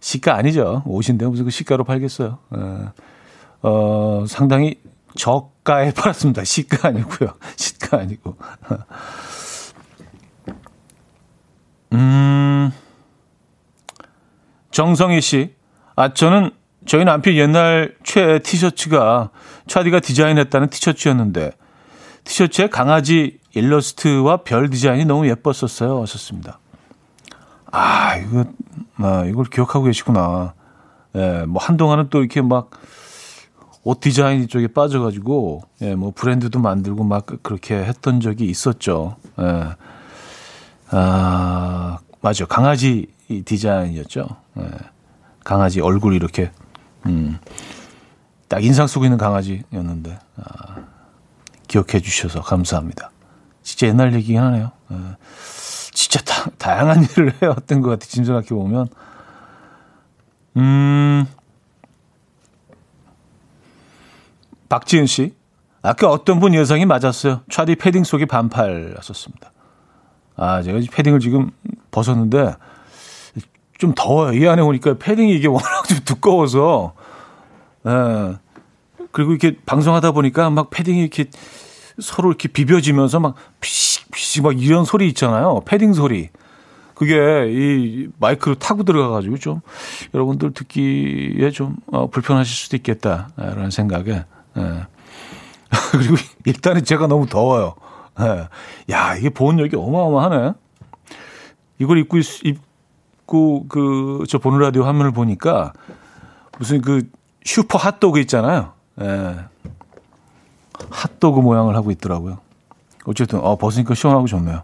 시가 0.00 0.36
아니죠. 0.36 0.82
옷인데 0.86 1.26
무슨 1.26 1.44
그 1.44 1.50
시가로 1.50 1.84
팔겠어요. 1.84 2.38
예. 2.56 2.88
어, 3.62 4.24
상당히 4.28 4.78
저가에 5.16 5.92
팔았습니다. 5.96 6.44
시가 6.44 6.88
아니고요. 6.88 7.34
시가 7.56 7.98
아니고. 8.00 8.36
음, 11.92 12.70
정성희 14.70 15.20
씨. 15.20 15.53
아, 15.96 16.12
저는 16.12 16.50
저희 16.86 17.04
남편 17.04 17.34
옛날 17.34 17.94
최애 18.04 18.40
티셔츠가 18.40 19.30
차디가 19.66 20.00
디자인했다는 20.00 20.70
티셔츠였는데 20.70 21.52
티셔츠에 22.24 22.68
강아지 22.68 23.38
일러스트와 23.54 24.38
별 24.38 24.68
디자인이 24.70 25.04
너무 25.04 25.28
예뻤었어요. 25.28 26.02
하셨습니다. 26.02 26.58
아, 27.70 28.16
이거, 28.16 28.44
아, 28.96 29.24
이걸 29.26 29.44
기억하고 29.46 29.84
계시구나. 29.84 30.54
예, 31.16 31.44
뭐 31.46 31.62
한동안은 31.62 32.08
또 32.10 32.20
이렇게 32.20 32.42
막 32.42 32.70
옷 33.84 34.00
디자인 34.00 34.48
쪽에 34.48 34.66
빠져가지고, 34.66 35.62
예, 35.82 35.94
뭐 35.94 36.10
브랜드도 36.14 36.58
만들고 36.58 37.04
막 37.04 37.26
그렇게 37.42 37.74
했던 37.74 38.20
적이 38.20 38.46
있었죠. 38.46 39.16
예. 39.38 39.74
아, 40.90 41.98
맞아. 42.22 42.46
강아지 42.46 43.08
디자인이었죠. 43.44 44.26
예. 44.58 44.70
강아지 45.44 45.80
얼굴 45.80 46.14
이렇게, 46.14 46.50
음, 47.06 47.38
딱 48.48 48.64
인상 48.64 48.86
쓰고 48.86 49.04
있는 49.04 49.18
강아지였는데, 49.18 50.18
아, 50.36 50.76
기억해 51.68 52.00
주셔서 52.00 52.40
감사합니다. 52.40 53.10
진짜 53.62 53.88
옛날 53.88 54.12
얘기긴 54.14 54.38
하네요. 54.38 54.70
예. 54.92 54.96
진짜 55.92 56.20
다, 56.20 56.50
다양한 56.58 57.02
일을 57.16 57.32
해왔던 57.42 57.80
것 57.80 57.90
같아. 57.90 58.06
지금 58.06 58.24
생각해 58.24 58.48
보면. 58.48 58.88
음. 60.56 61.26
박지은 64.68 65.06
씨. 65.06 65.34
아까 65.82 66.10
어떤 66.10 66.40
분 66.40 66.54
여성이 66.54 66.86
맞았어요. 66.86 67.42
차디 67.50 67.76
패딩 67.76 68.04
속에 68.04 68.26
반팔 68.26 68.96
썼습니다. 69.02 69.52
아, 70.36 70.62
제가 70.62 70.80
패딩을 70.90 71.20
지금 71.20 71.50
벗었는데 71.90 72.54
좀 73.78 73.92
더워요. 73.94 74.32
이 74.32 74.46
안에 74.46 74.62
오니까 74.62 74.94
패딩이 74.98 75.34
이게 75.34 75.48
워낙 75.48 75.84
좀 75.88 75.98
두꺼워서. 76.04 76.94
예. 77.86 78.36
그리고 79.10 79.32
이렇게 79.32 79.56
방송하다 79.64 80.12
보니까 80.12 80.50
막 80.50 80.70
패딩이 80.70 81.00
이렇게 81.00 81.26
서로 82.00 82.30
이렇게 82.30 82.48
비벼지면서 82.48 83.20
막 83.20 83.34
피식 83.60 84.10
피식 84.10 84.42
막 84.42 84.60
이런 84.60 84.84
소리 84.84 85.08
있잖아요. 85.08 85.62
패딩 85.64 85.92
소리. 85.92 86.30
그게 86.94 87.14
이 87.50 88.08
마이크로 88.18 88.54
타고 88.54 88.84
들어가가지고 88.84 89.38
좀 89.38 89.60
여러분들 90.14 90.52
듣기에 90.52 91.50
좀 91.50 91.76
어, 91.86 92.08
불편하실 92.08 92.54
수도 92.54 92.76
있겠다라는 92.76 93.70
생각에. 93.70 94.24
예. 94.56 94.86
그리고 95.90 96.16
일단은 96.44 96.84
제가 96.84 97.08
너무 97.08 97.26
더워요. 97.26 97.74
예. 98.20 98.48
야 98.92 99.16
이게 99.16 99.28
보온력이 99.28 99.76
어마어마하네. 99.76 100.52
이걸 101.80 101.98
입고 101.98 102.18
입 102.18 102.58
고그저 103.26 104.38
보는 104.38 104.58
라디오 104.58 104.84
화면을 104.84 105.12
보니까 105.12 105.72
무슨 106.58 106.82
그 106.82 107.08
슈퍼 107.44 107.78
핫도그 107.78 108.20
있잖아요. 108.20 108.72
예. 109.00 109.36
핫도그 110.90 111.40
모양을 111.40 111.76
하고 111.76 111.90
있더라고요. 111.90 112.38
어쨌든 113.06 113.40
어, 113.40 113.56
벗으니까 113.56 113.94
시원하고 113.94 114.26
좋네요. 114.26 114.62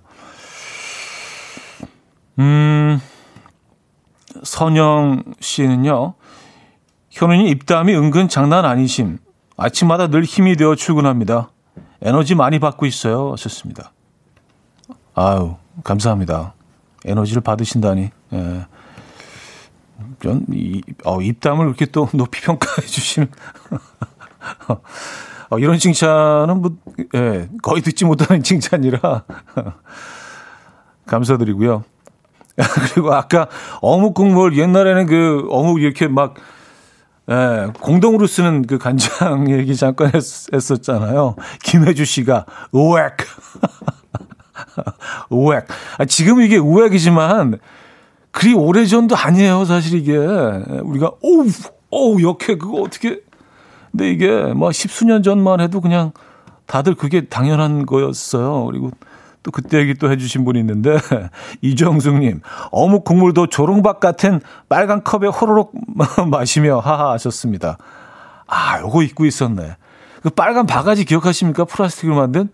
음, 2.39 3.01
선영 4.43 5.23
씨는요. 5.41 6.15
현우님 7.11 7.47
입담이 7.49 7.95
은근 7.95 8.29
장난 8.29 8.65
아니심. 8.65 9.19
아침마다 9.57 10.07
늘 10.07 10.25
힘이 10.25 10.57
되어 10.57 10.75
출근합니다. 10.75 11.51
에너지 12.01 12.35
많이 12.35 12.59
받고 12.59 12.87
있어요. 12.87 13.33
하셨습니다. 13.33 13.93
아유, 15.15 15.57
감사합니다. 15.85 16.55
에너지를 17.05 17.43
받으신다니. 17.43 18.11
예. 18.33 18.67
전 20.23 20.45
이, 20.53 20.83
어, 21.05 21.21
입담을 21.21 21.67
이렇게 21.67 21.87
또 21.87 22.09
높이 22.15 22.41
평가해 22.43 22.87
주시는 22.87 23.29
어, 25.51 25.59
이런 25.59 25.79
칭찬은 25.79 26.61
뭐, 26.61 26.77
예, 27.15 27.49
거의 27.63 27.83
듣지 27.83 28.05
못하는 28.05 28.43
칭찬이라 28.45 29.25
감사드리고요. 31.07 31.85
그리고 32.93 33.15
아까 33.15 33.49
어묵 33.81 34.15
국물 34.15 34.57
옛날에는 34.57 35.07
그 35.07 35.47
어묵 35.51 35.81
이렇게 35.83 36.09
막 36.09 36.35
예, 37.31 37.69
공동으로 37.81 38.27
쓰는 38.27 38.67
그 38.67 38.79
간장 38.79 39.51
얘기 39.51 39.75
잠깐 39.77 40.13
했, 40.15 40.73
었잖아요 40.73 41.37
김혜주 41.63 42.05
씨가 42.05 42.45
우액 42.73 43.17
우액. 45.31 45.67
아, 45.99 46.05
지금 46.05 46.41
이게 46.41 46.57
우액이지만 46.59 47.59
그리 48.31 48.55
오래전도 48.55 49.17
아니에요, 49.17 49.65
사실 49.65 49.99
이게. 49.99 50.17
우리가 50.17 51.13
오우 51.21 51.47
오우 51.91 52.23
역해 52.23 52.57
그거 52.59 52.83
어떻게 52.83 53.21
근데 53.91 54.11
이게 54.11 54.31
뭐 54.55 54.73
십수년 54.73 55.23
전만 55.23 55.61
해도 55.61 55.81
그냥 55.81 56.13
다들 56.67 56.95
그게 56.95 57.27
당연한 57.27 57.87
거였어요. 57.87 58.67
그리고 58.67 58.91
또 59.43 59.51
그때 59.51 59.79
얘기 59.79 59.95
또 59.95 60.11
해주신 60.11 60.45
분이 60.45 60.59
있는데 60.61 60.99
이정숙님 61.63 62.41
어묵 62.71 63.05
국물도 63.05 63.49
조롱박 63.49 63.99
같은 63.99 64.41
빨간 64.69 65.03
컵에 65.03 65.29
호로록 65.29 65.73
마시며 66.31 66.79
하하 66.79 67.13
하셨습니다. 67.13 67.79
아 68.47 68.81
요거 68.81 69.03
잊고 69.03 69.25
있었네. 69.25 69.77
그 70.23 70.31
빨간 70.31 70.67
바가지 70.67 71.05
기억하십니까? 71.05 71.65
플라스틱으로 71.65 72.15
만든 72.17 72.51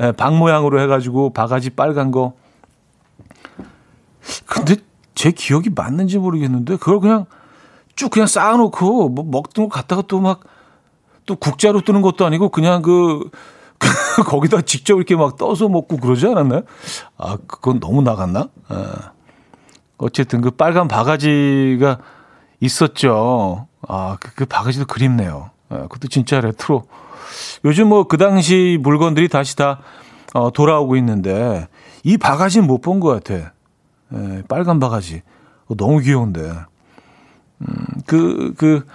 예, 0.00 0.12
박 0.12 0.36
모양으로 0.36 0.80
해가지고 0.80 1.32
바가지 1.32 1.70
빨간 1.70 2.10
거. 2.10 2.34
근데 4.46 4.76
제 5.14 5.30
기억이 5.30 5.70
맞는지 5.74 6.18
모르겠는데 6.18 6.76
그걸 6.76 7.00
그냥 7.00 7.26
쭉 7.96 8.10
그냥 8.10 8.26
쌓아놓고 8.26 9.08
뭐 9.10 9.24
먹던 9.28 9.68
거 9.68 9.74
갖다가 9.74 10.02
또 10.02 10.20
막 10.20 10.40
또 11.24 11.36
국자로 11.36 11.82
뜨는 11.82 12.02
것도 12.02 12.26
아니고 12.26 12.48
그냥 12.48 12.82
그 12.82 13.30
거기다 14.26 14.62
직접 14.62 14.96
이렇게 14.96 15.14
막 15.14 15.36
떠서 15.36 15.68
먹고 15.68 15.96
그러지 15.98 16.26
않았나요? 16.26 16.62
아, 17.16 17.36
그건 17.46 17.78
너무 17.78 18.02
나갔나? 18.02 18.48
아. 18.68 19.12
어쨌든 19.98 20.40
그 20.40 20.50
빨간 20.50 20.88
바가지가 20.88 21.98
있었죠. 22.60 23.68
아, 23.86 24.16
그, 24.20 24.34
그 24.34 24.46
바가지도 24.46 24.86
그립네요. 24.86 25.50
아, 25.68 25.82
그것도 25.82 26.08
진짜 26.08 26.40
레트로. 26.40 26.84
요즘 27.64 27.88
뭐 27.88 28.04
그 28.08 28.16
당시 28.18 28.78
물건들이 28.80 29.28
다시 29.28 29.54
다 29.56 29.78
어, 30.34 30.50
돌아오고 30.52 30.96
있는데 30.96 31.68
이 32.02 32.16
바가지는 32.18 32.66
못 32.66 32.80
본 32.82 32.98
것 32.98 33.08
같아. 33.22 33.52
에, 34.12 34.42
빨간 34.48 34.80
바가지. 34.80 35.22
어, 35.66 35.74
너무 35.76 36.00
귀여운데. 36.00 36.52
음, 37.60 37.66
그, 38.06 38.54
그, 38.56 38.86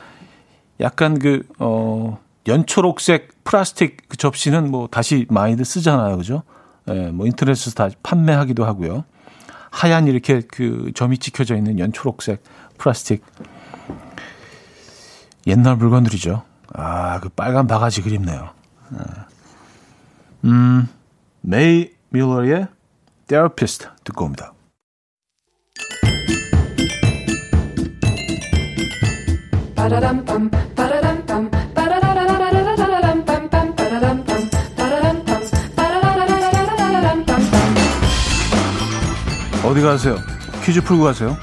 약간 0.80 1.19
그, 1.19 1.43
어, 1.60 2.19
연초록색 2.47 3.43
플라스틱 3.43 3.97
그 4.08 4.17
접시는 4.17 4.71
뭐 4.71 4.88
다시 4.88 5.25
많이들 5.30 5.65
쓰잖아요. 5.65 6.17
그죠? 6.17 6.43
예, 6.89 7.12
뭐 7.12 7.25
인터넷에서 7.25 7.71
다 7.71 7.89
판매하기도 8.03 8.65
하고요. 8.65 9.03
하얀 9.69 10.08
이렇게 10.08 10.41
그 10.41 10.91
점이 10.95 11.17
찍혀져 11.17 11.56
있는 11.56 11.77
연초록색 11.77 12.41
플라스틱. 12.77 13.23
옛날 15.45 15.75
물건들이죠. 15.75 16.43
아, 16.73 17.19
그 17.19 17.30
빨간 17.30 17.67
바가지 17.67 18.01
그립네요. 18.01 18.49
예. 18.93 18.97
음, 20.45 20.88
메이 21.41 21.91
밀러의 22.10 22.67
Therapist 23.27 23.88
듣고 24.03 24.25
옵니다. 24.25 24.53
어디 39.63 39.82
가세요? 39.82 40.15
퀴즈 40.63 40.82
풀고 40.82 41.04
가세요. 41.04 41.38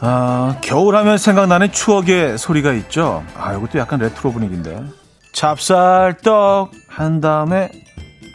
아, 0.00 0.56
겨울 0.60 0.96
하면 0.96 1.18
생각나는 1.18 1.72
추억의 1.72 2.38
소리가 2.38 2.72
있죠. 2.72 3.24
아, 3.36 3.54
이것도 3.54 3.78
약간 3.78 4.00
레트로 4.00 4.32
분위기인데. 4.32 4.84
찹쌀떡 5.32 6.70
한 6.88 7.20
다음에 7.20 7.70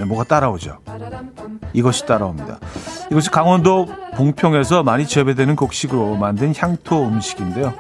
뭐가 0.08 0.24
따라오죠. 0.26 0.80
이것이 1.74 2.06
따라옵니다. 2.06 2.60
이것이 3.12 3.30
강원도 3.30 3.88
봉평에서 4.16 4.84
많이 4.84 5.08
재배되는 5.08 5.56
곡식으로 5.56 6.16
만든 6.16 6.54
향토 6.58 7.08
음식인데요. 7.08 7.74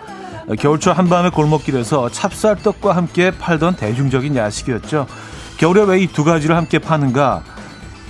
겨울철 0.59 0.93
한밤의 0.93 1.31
골목길에서 1.31 2.09
찹쌀떡과 2.09 2.95
함께 2.95 3.31
팔던 3.31 3.75
대중적인 3.75 4.35
야식이었죠. 4.35 5.05
겨울에 5.57 5.83
왜 5.83 5.99
이 6.01 6.07
두 6.07 6.23
가지를 6.23 6.55
함께 6.55 6.79
파는가? 6.79 7.43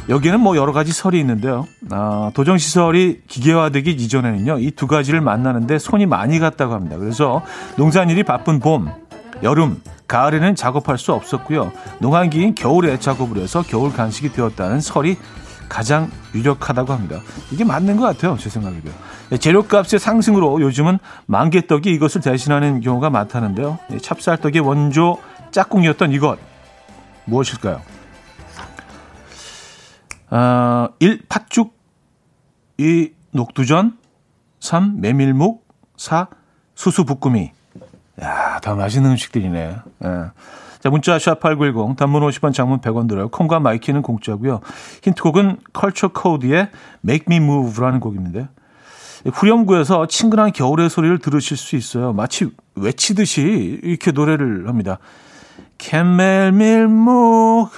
여기에는 0.07 0.39
뭐 0.39 0.55
여러 0.57 0.71
가지 0.71 0.91
설이 0.91 1.19
있는데요. 1.19 1.67
아, 1.91 2.31
도정시설이 2.33 3.21
기계화되기 3.27 3.91
이전에는요, 3.91 4.59
이 4.59 4.71
두 4.71 4.87
가지를 4.87 5.21
만나는데 5.21 5.77
손이 5.79 6.05
많이 6.05 6.39
갔다고 6.39 6.73
합니다. 6.73 6.97
그래서 6.97 7.41
농산일이 7.75 8.23
바쁜 8.23 8.59
봄, 8.59 8.89
여름, 9.43 9.81
가을에는 10.07 10.55
작업할 10.55 10.97
수 10.97 11.13
없었고요. 11.13 11.71
농한기인 11.99 12.55
겨울에 12.55 12.97
작업을 12.97 13.37
해서 13.41 13.63
겨울 13.67 13.91
간식이 13.93 14.31
되었다는 14.31 14.81
설이 14.81 15.17
가장 15.69 16.11
유력하다고 16.33 16.91
합니다. 16.91 17.21
이게 17.51 17.63
맞는 17.63 17.97
것 17.97 18.03
같아요. 18.03 18.35
제 18.37 18.49
생각에도. 18.49 18.89
네, 19.29 19.37
재료값의 19.37 19.99
상승으로 19.99 20.59
요즘은 20.61 20.97
망개떡이 21.27 21.91
이것을 21.91 22.21
대신하는 22.21 22.81
경우가 22.81 23.09
많다는데요. 23.11 23.77
찹쌀떡의 24.01 24.61
원조 24.61 25.19
짝꿍이었던 25.51 26.11
이것 26.11 26.39
무엇일까요? 27.25 27.81
아, 30.31 30.89
1. 30.99 31.23
팥죽 31.29 31.77
2. 32.77 33.11
녹두전 33.31 33.97
3. 34.59 34.99
메밀묵 34.99 35.67
4. 35.97 36.27
수수부꾸미 36.75 37.51
야, 38.21 38.59
다 38.61 38.73
맛있는 38.73 39.11
음식들이네. 39.11 39.77
예. 40.03 40.09
자, 40.79 40.89
문자 40.89 41.17
샵8910 41.17 41.97
단문 41.97 42.21
50원 42.23 42.53
장문 42.53 42.79
100원 42.79 43.07
들어요. 43.07 43.27
콩과 43.29 43.59
마이케이는 43.59 44.01
공짜고요. 44.01 44.61
힌트곡은 45.03 45.57
컬처 45.73 46.09
코드의 46.09 46.69
Make 47.03 47.25
Me 47.29 47.37
Move라는 47.43 47.99
곡입니다. 47.99 48.49
후렴구에서 49.25 50.07
친근한 50.07 50.53
겨울의 50.53 50.89
소리를 50.89 51.17
들으실 51.19 51.57
수 51.57 51.75
있어요. 51.75 52.13
마치 52.13 52.49
외치듯이 52.75 53.79
이렇게 53.83 54.11
노래를 54.11 54.69
합니다. 54.69 54.99
캠멜밀묵 55.77 57.69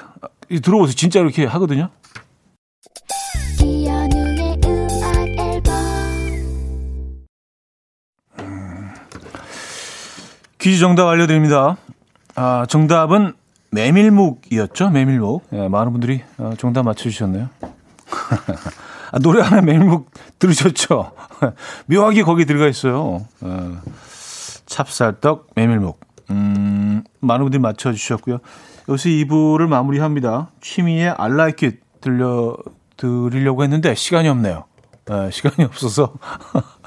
들어보세요. 0.61 0.93
진짜 0.93 1.19
이렇게 1.19 1.45
하거든요. 1.45 1.89
퀴즈 10.59 10.79
정답 10.79 11.07
알려드립니다. 11.07 11.77
아, 12.43 12.65
정답은 12.65 13.33
메밀묵이었죠. 13.69 14.89
메밀묵. 14.89 15.43
예, 15.53 15.67
많은 15.67 15.91
분들이 15.91 16.23
어, 16.39 16.53
정답 16.57 16.81
맞춰주셨네요. 16.81 17.49
아, 19.11 19.19
노래 19.19 19.43
하나 19.43 19.61
메밀묵 19.61 20.09
들으셨죠? 20.39 21.11
묘하게 21.85 22.23
거기 22.23 22.45
들어가 22.45 22.67
있어요. 22.67 23.27
어, 23.41 23.81
찹쌀떡, 24.65 25.51
메밀묵. 25.53 25.99
음, 26.31 27.03
많은 27.19 27.45
분들이 27.45 27.61
맞춰주셨고요. 27.61 28.39
여기서 28.89 29.09
2부를 29.09 29.67
마무리합니다. 29.67 30.49
취미의 30.61 31.13
I 31.19 31.31
like 31.31 31.69
it 31.69 31.79
들려, 32.01 32.57
드리려고 32.97 33.61
했는데 33.61 33.93
시간이 33.93 34.27
없네요. 34.27 34.63
예, 35.11 35.29
시간이 35.29 35.63
없어서. 35.67 36.15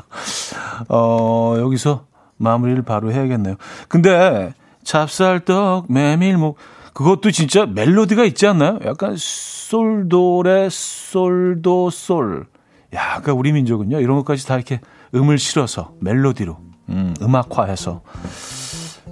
어, 0.89 1.55
여기서 1.59 2.07
마무리를 2.39 2.83
바로 2.83 3.13
해야겠네요. 3.13 3.55
근데 3.87 4.53
찹쌀떡, 4.85 5.93
메밀묵 5.93 6.57
그것도 6.95 7.33
진짜 7.33 7.67
멜로디가 7.67 8.25
있지 8.25 8.47
않나요? 8.47 8.79
약간 8.85 9.15
솔도레 9.17 10.69
솔도 10.71 11.91
솔. 11.91 12.47
야, 12.95 13.09
그러니까 13.21 13.35
우리 13.35 13.53
민족은요 13.53 14.01
이런 14.01 14.17
것까지 14.19 14.47
다 14.47 14.55
이렇게 14.55 14.81
음을 15.15 15.39
실어서 15.39 15.93
멜로디로 16.01 16.57
음, 16.91 17.15
음악화해서 17.21 18.03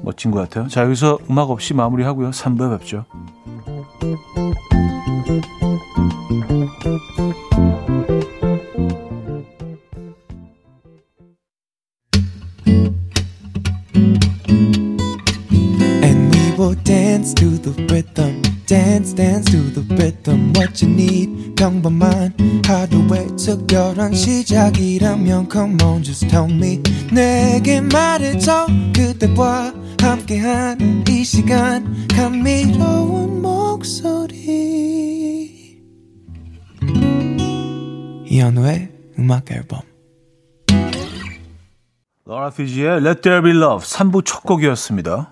멋진 0.02 0.30
것 0.30 0.40
같아요. 0.40 0.68
자 0.68 0.82
여기서 0.82 1.18
음악 1.30 1.50
없이 1.50 1.74
마무리하고요. 1.74 2.30
3부에 2.30 2.78
뵙죠. 2.78 3.04
Dance 16.84 17.34
to 17.34 17.58
the 17.60 17.72
rhythm 17.92 18.42
dance 18.66 19.14
dance 19.14 19.50
to 19.50 19.58
the 19.72 19.82
rhythm 19.94 20.52
what 20.56 20.84
you 20.84 20.92
need 20.92 21.54
평범한 21.56 22.34
하루의 22.66 23.36
특별한 23.36 24.14
시작이라면 24.14 25.48
come 25.50 25.76
on 25.82 26.02
just 26.02 26.28
tell 26.28 26.50
me 26.50 26.82
내게 27.12 27.80
말해줘 27.80 28.66
그대와 28.94 29.72
함께한 30.00 31.04
이 31.08 31.24
시간 31.24 32.06
감미로운 32.08 33.42
목소리 33.42 34.72
이현우의 38.26 38.90
음악 39.18 39.50
앨범 39.52 39.80
로라 42.24 42.50
피지의 42.50 43.04
Let 43.04 43.20
There 43.20 43.42
Be 43.42 43.50
Love 43.50 43.84
3부 43.84 44.24
첫 44.24 44.42
곡이었습니다. 44.44 45.31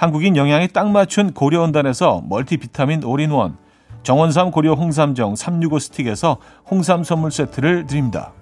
한국인 0.00 0.34
영양에 0.34 0.66
딱 0.66 0.90
맞춘 0.90 1.34
고려원단에서 1.34 2.22
multivitamin 2.26 3.04
all-in-one, 3.04 3.58
정원삼 4.02 4.50
고려 4.50 4.72
홍삼정 4.72 5.36
365 5.36 5.78
스틱에서 5.78 6.38
홍삼 6.70 7.04
선물 7.04 7.30
세트를 7.30 7.86
드립니다. 7.86 8.32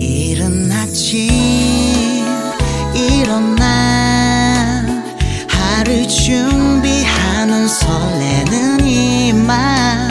이른 0.00 0.70
일어나 2.94 4.86
하루 5.50 6.08
준비하는 6.08 7.68
설레는 7.68 8.86
이맘 8.86 10.05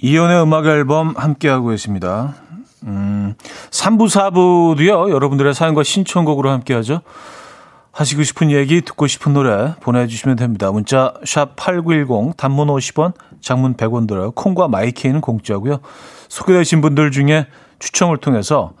이현우의 0.00 0.42
음악 0.42 0.64
앨범 0.64 1.14
함께하고 1.16 1.68
계십니다. 1.68 2.34
음, 2.84 3.34
3부, 3.70 4.08
4부도요, 4.08 5.10
여러분들의 5.10 5.52
사연과 5.52 5.82
신청곡으로 5.82 6.50
함께하죠. 6.50 7.02
하시고 7.98 8.22
싶은 8.22 8.52
얘기, 8.52 8.80
듣고 8.80 9.08
싶은 9.08 9.32
노래 9.32 9.74
보내주시면 9.80 10.36
됩니다. 10.36 10.70
문자 10.70 11.14
샵 11.24 11.56
8910, 11.56 12.36
단문 12.36 12.68
50원, 12.68 13.12
장문 13.40 13.74
100원 13.74 14.06
들어요. 14.06 14.30
콩과 14.30 14.68
마이케이는 14.68 15.20
공짜고요. 15.20 15.80
소개되신 16.28 16.80
분들 16.80 17.10
중에 17.10 17.48
추첨을 17.80 18.18
통해서 18.18 18.74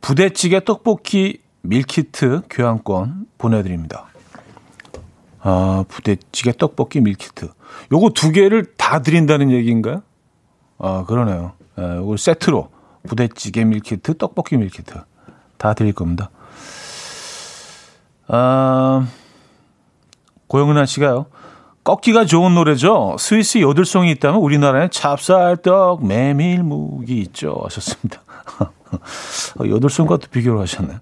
부대찌개 0.00 0.64
떡볶이 0.64 1.38
meal 1.62 2.08
kit 2.08 2.42
교환권 2.50 3.26
보내드립니다. 3.38 4.06
아, 5.38 5.84
부대찌개 5.86 6.50
떡볶이 6.50 7.00
meal 7.00 7.25
kit. 7.25 7.50
요거 7.92 8.10
두 8.10 8.32
개를 8.32 8.74
다 8.76 9.02
드린다는 9.02 9.52
얘기인가요? 9.52 10.02
아, 10.78 11.04
그러네요. 11.06 11.52
예, 11.78 11.98
요걸 11.98 12.18
세트로 12.18 12.70
부대찌개 13.06 13.64
meal 13.64 13.90
kit, 13.90 14.16
떡볶이 14.16 14.56
meal 14.56 14.78
kit 14.78 14.94
다 15.58 15.74
드릴 15.74 15.92
겁니다. 15.92 16.30
아, 18.28 19.06
고영은아 20.48 20.86
씨가요. 20.86 21.26
꺾기가 21.84 22.24
좋은 22.24 22.54
노래죠. 22.54 23.16
스위스 23.18 23.60
요들송이 23.60 24.10
있다면 24.12 24.40
우리나라에 24.40 24.88
찹쌀떡, 24.88 26.06
메밀묵이 26.06 27.12
있죠. 27.20 27.60
하셨습니다. 27.64 28.22
요들송과 29.60 30.16
또 30.16 30.28
비교를 30.30 30.60
하셨네요. 30.60 30.98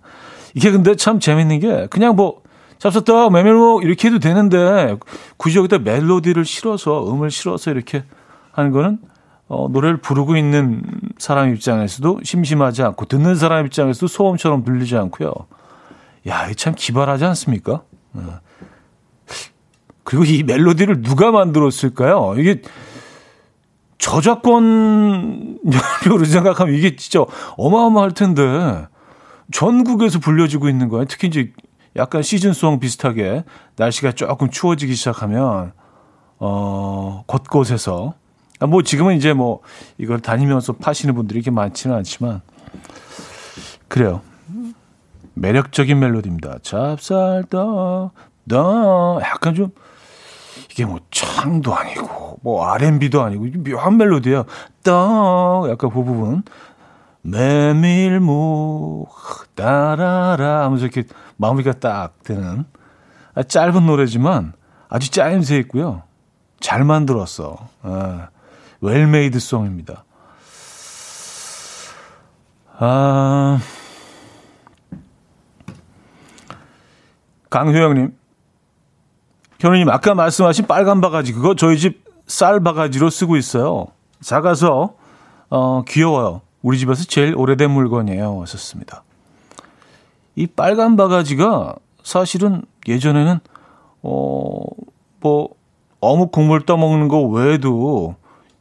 이게 0.55 0.71
근데 0.73 0.97
참 0.97 1.21
재밌는 1.21 1.61
게 1.61 1.87
그냥 1.89 2.17
뭐 2.17 2.43
찹쌀떡, 2.79 3.33
메밀묵 3.33 3.85
이렇게 3.85 4.09
해도 4.09 4.19
되는데 4.19 4.97
굳이 5.37 5.59
여기다 5.59 5.79
멜로디를 5.79 6.45
실어서 6.45 7.09
음을 7.13 7.31
실어서 7.31 7.71
이렇게 7.71 8.03
하는 8.51 8.73
거는 8.73 8.99
어, 9.47 9.69
노래를 9.71 9.99
부르고 9.99 10.37
있는 10.37 10.83
사람 11.19 11.53
입장에서도 11.55 12.21
심심하지 12.25 12.83
않고 12.83 13.05
듣는 13.05 13.37
사람 13.37 13.67
입장에서도 13.67 14.09
소음처럼 14.09 14.65
들리지 14.65 14.97
않고요. 14.97 15.33
야, 16.27 16.53
참 16.55 16.75
기발하지 16.77 17.25
않습니까? 17.25 17.83
어. 18.15 18.41
그리고 20.05 20.25
이 20.25 20.43
멜로디를 20.43 21.03
누가 21.03 21.31
만들었을까요? 21.31 22.35
이게 22.39 22.63
저작권 23.99 25.59
연료로 26.05 26.25
생각하면 26.25 26.75
이게 26.75 26.97
진짜 26.97 27.25
어마어마할 27.57 28.13
텐데 28.13 28.87
전국에서 29.53 30.19
불려지고 30.19 30.69
있는 30.69 30.89
거예요. 30.89 31.05
특히 31.05 31.29
이제 31.29 31.53
약간 31.95 32.23
시즌송 32.23 32.81
비슷하게 32.81 33.45
날씨가 33.77 34.13
조금 34.13 34.51
추워지기 34.51 34.95
시작하면 34.95 35.73
어 36.39 37.23
곳곳에서 37.27 38.15
아, 38.59 38.67
뭐 38.67 38.83
지금은 38.83 39.17
이제 39.17 39.33
뭐 39.33 39.61
이걸 39.99 40.21
다니면서 40.21 40.75
파시는 40.75 41.15
분들이 41.15 41.39
이렇게 41.39 41.51
많지는 41.51 41.95
않지만 41.97 42.41
그래요. 43.89 44.23
매력적인 45.35 45.99
멜로디입니다. 45.99 46.59
찹쌀떡, 46.63 48.13
너 48.45 49.21
약간 49.23 49.55
좀 49.55 49.71
이게 50.71 50.85
뭐 50.85 51.01
창도 51.11 51.75
아니고 51.75 52.39
뭐 52.43 52.67
R&B도 52.67 53.23
아니고 53.23 53.47
묘한 53.63 53.97
멜로디예요. 53.97 54.45
떡 54.83 55.69
약간 55.71 55.91
그 55.91 55.91
부분 55.91 56.43
메밀묵 57.23 59.09
따라라 59.55 60.65
하면서 60.65 60.87
이렇게 60.87 61.05
마무리가 61.37 61.73
딱 61.73 62.23
되는 62.25 62.65
아, 63.35 63.43
짧은 63.43 63.87
노래지만 63.87 64.53
아주 64.89 65.11
짜임새 65.11 65.57
있고요. 65.59 66.03
잘 66.61 66.85
만들었어. 66.85 67.57
아, 67.83 68.29
well-made 68.81 69.39
song입니다. 69.39 70.05
아 72.79 73.61
강효영님, 77.53 78.17
현우님 79.61 79.89
아까 79.91 80.15
말씀하신 80.15 80.67
빨간 80.67 81.01
바가지 81.01 81.33
그거 81.33 81.55
저희 81.55 81.79
집 81.79 82.03
쌀 82.27 82.61
바가지로 82.61 83.11
쓰고 83.11 83.37
있어요. 83.37 83.89
작아서 84.23 84.95
어 85.51 85.83
귀여워요. 85.87 86.41
우리 86.63 86.79
집에서 86.79 87.05
제일 87.05 87.37
오래된 87.37 87.71
물건이에요. 87.71 88.37
왔었습니다. 88.37 89.03
이 90.37 90.47
빨간 90.47 90.97
바가지가 90.97 91.75
사실은 92.03 92.63
예전에는 92.89 93.41
어 94.03 94.61
뭐 95.21 95.51
어묵 96.01 96.33
국물 96.33 96.63
떠먹는 96.67 97.07
거 97.07 97.21
외에도 97.21 98.17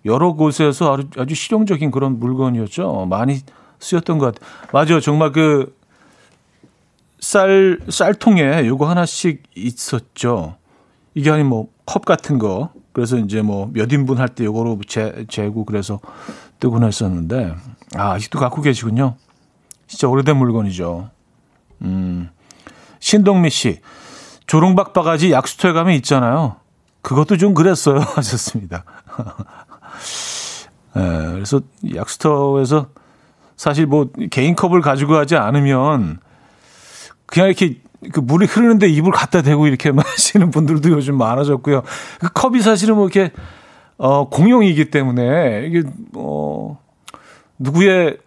여러 0.05 0.33
곳에서 0.33 0.93
아주, 0.93 1.07
아주 1.17 1.33
실용적인 1.33 1.89
그런 1.89 2.19
물건이었죠. 2.19 3.07
많이 3.09 3.39
쓰였던 3.79 4.19
것 4.19 4.35
같아요. 4.35 4.69
맞아요. 4.71 4.99
정말 4.99 5.31
그 5.31 5.75
쌀, 7.21 7.79
쌀통에 7.87 8.65
요거 8.67 8.89
하나씩 8.89 9.43
있었죠. 9.55 10.57
이게 11.15 11.31
아니 11.31 11.43
뭐 11.43 11.67
컵 11.85 12.05
같은 12.05 12.39
거. 12.39 12.69
그래서 12.93 13.17
이제 13.17 13.41
뭐 13.41 13.67
몇 13.73 13.91
인분 13.91 14.17
할 14.17 14.29
때 14.29 14.45
요거로 14.45 14.79
재, 14.87 15.25
재고 15.27 15.65
그래서 15.65 15.99
뜨곤 16.59 16.83
했었는데, 16.85 17.53
아, 17.95 18.11
아직도 18.13 18.39
갖고 18.39 18.61
계시군요. 18.61 19.15
진짜 19.87 20.07
오래된 20.07 20.37
물건이죠. 20.37 21.09
음. 21.81 22.29
신동미 22.99 23.49
씨, 23.49 23.81
조롱박 24.47 24.93
바가지 24.93 25.31
약수터에 25.31 25.73
가면 25.73 25.95
있잖아요. 25.95 26.55
그것도 27.01 27.35
좀 27.37 27.53
그랬어요. 27.53 27.99
하셨습니다. 28.15 28.85
예, 30.95 31.01
그래서 31.33 31.59
약수터에서 31.95 32.87
사실 33.57 33.85
뭐 33.85 34.07
개인 34.29 34.55
컵을 34.55 34.81
가지고 34.81 35.13
가지 35.13 35.35
않으면 35.35 36.19
그냥 37.31 37.47
이렇게 37.47 37.77
그 38.11 38.19
물이 38.19 38.45
흐르는데 38.45 38.87
입을 38.87 39.11
갖다 39.11 39.41
대고 39.41 39.67
이렇게 39.67 39.91
마시는 39.91 40.51
분들도 40.51 40.89
요즘 40.89 41.17
많아졌고요. 41.17 41.83
그 42.19 42.29
컵이 42.33 42.61
사실은 42.61 42.95
뭐 42.95 43.07
이렇게 43.07 43.31
어 43.97 44.29
공용이기 44.29 44.91
때문에 44.91 45.65
이게 45.67 45.83
어 46.15 46.77
누구의 47.57 48.17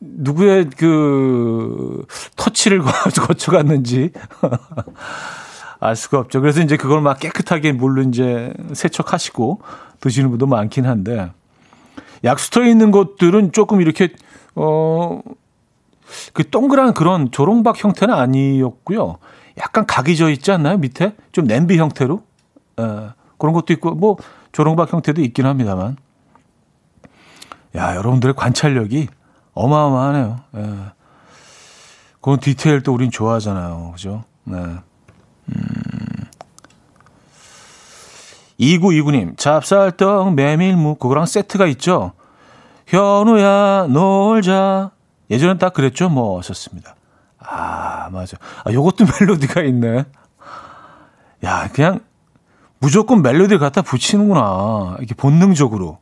누구의 0.00 0.70
그 0.76 2.04
터치를 2.36 2.82
거쳐갔는지 3.26 4.10
알 5.78 5.96
수가 5.96 6.18
없죠. 6.18 6.40
그래서 6.40 6.60
이제 6.60 6.76
그걸 6.76 7.00
막 7.00 7.18
깨끗하게 7.18 7.72
물로 7.72 8.02
이제 8.02 8.52
세척하시고 8.72 9.60
드시는 10.00 10.30
분도 10.30 10.46
많긴 10.46 10.86
한데 10.86 11.30
약수터에 12.24 12.70
있는 12.70 12.90
것들은 12.90 13.52
조금 13.52 13.80
이렇게 13.80 14.10
어 14.54 15.20
그 16.32 16.48
동그란 16.48 16.94
그런 16.94 17.30
조롱박 17.30 17.82
형태는 17.82 18.14
아니었고요. 18.14 19.18
약간 19.58 19.86
각이 19.86 20.16
져 20.16 20.30
있지 20.30 20.50
않나요? 20.50 20.78
밑에 20.78 21.14
좀 21.32 21.46
냄비 21.46 21.78
형태로 21.78 22.22
에, 22.78 22.82
그런 23.38 23.52
것도 23.54 23.72
있고 23.74 23.94
뭐 23.94 24.16
조롱박 24.52 24.92
형태도 24.92 25.20
있긴 25.22 25.46
합니다만 25.46 25.96
야 27.76 27.96
여러분들의 27.96 28.34
관찰력이 28.34 29.08
어마어마하네요. 29.54 30.40
예. 30.56 30.74
그런 32.20 32.38
디테일도 32.38 32.92
우린 32.92 33.10
좋아하잖아요. 33.10 33.92
그죠? 33.94 34.24
네. 34.44 34.56
음. 34.56 35.82
2929님, 38.60 39.36
찹쌀떡, 39.36 40.34
메밀묵, 40.34 41.00
그거랑 41.00 41.26
세트가 41.26 41.66
있죠? 41.66 42.12
현우야, 42.86 43.86
놀자. 43.88 44.92
예전엔 45.32 45.58
딱 45.58 45.72
그랬죠? 45.72 46.08
뭐, 46.08 46.38
하셨습니다. 46.38 46.94
아, 47.38 48.08
맞아. 48.12 48.36
아, 48.64 48.72
요것도 48.72 49.04
멜로디가 49.20 49.62
있네. 49.62 50.04
야, 51.44 51.68
그냥 51.72 52.00
무조건 52.78 53.22
멜로디를 53.22 53.58
갖다 53.58 53.82
붙이는구나. 53.82 54.96
이렇게 54.98 55.14
본능적으로. 55.14 55.98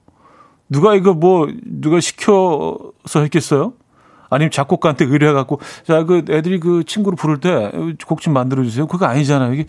누가 0.69 0.95
이거 0.95 1.15
뭐 1.15 1.49
누가 1.65 1.99
시켜서 2.01 2.93
했겠어요? 3.17 3.73
아니면 4.31 4.51
작곡가한테 4.53 5.05
의뢰해갖고 5.05 5.61
자 5.87 6.05
그 6.05 6.25
애들이 6.31 6.61
그 6.61 6.85
친구를 6.85 7.17
부를 7.17 7.41
때 7.41 7.71
곡 8.07 8.21
좀 8.21 8.35
만들어주세요. 8.35 8.87
그거 8.87 9.07
아니잖아요. 9.07 9.53
이게 9.55 9.65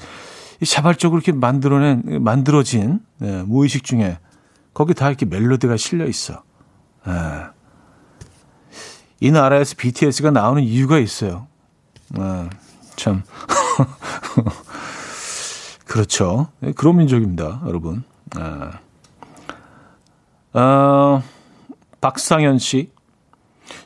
자발적으로 0.63 1.19
이렇게 1.19 1.31
만들어낸 1.31 2.03
만들어진 2.23 2.99
네, 3.17 3.41
무의식 3.43 3.83
중에 3.83 4.19
거기 4.75 4.93
다 4.93 5.07
이렇게 5.07 5.25
멜로디가 5.25 5.75
실려 5.77 6.05
있어. 6.05 6.43
네. 7.07 7.13
이 9.21 9.31
나라에서 9.31 9.75
BTS가 9.77 10.31
나오는 10.31 10.61
이유가 10.63 10.97
있어요. 10.97 11.47
네, 12.09 12.49
참 12.95 13.23
그렇죠. 15.85 16.47
네, 16.59 16.71
그런 16.73 16.97
민족입니다, 16.97 17.61
여러분. 17.67 18.03
네. 18.35 18.41
어, 20.59 21.21
박상현 22.01 22.57
씨. 22.57 22.91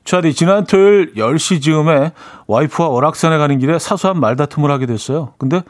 차디, 0.04 0.34
지난 0.34 0.66
토요일 0.66 1.14
10시 1.16 1.62
즈음에 1.62 2.14
와이프와 2.48 2.90
월악산에 2.90 3.38
가는 3.38 3.60
길에 3.60 3.78
사소한 3.78 4.20
말다툼을 4.20 4.72
하게 4.72 4.86
됐어요. 4.86 5.34
근데 5.38 5.62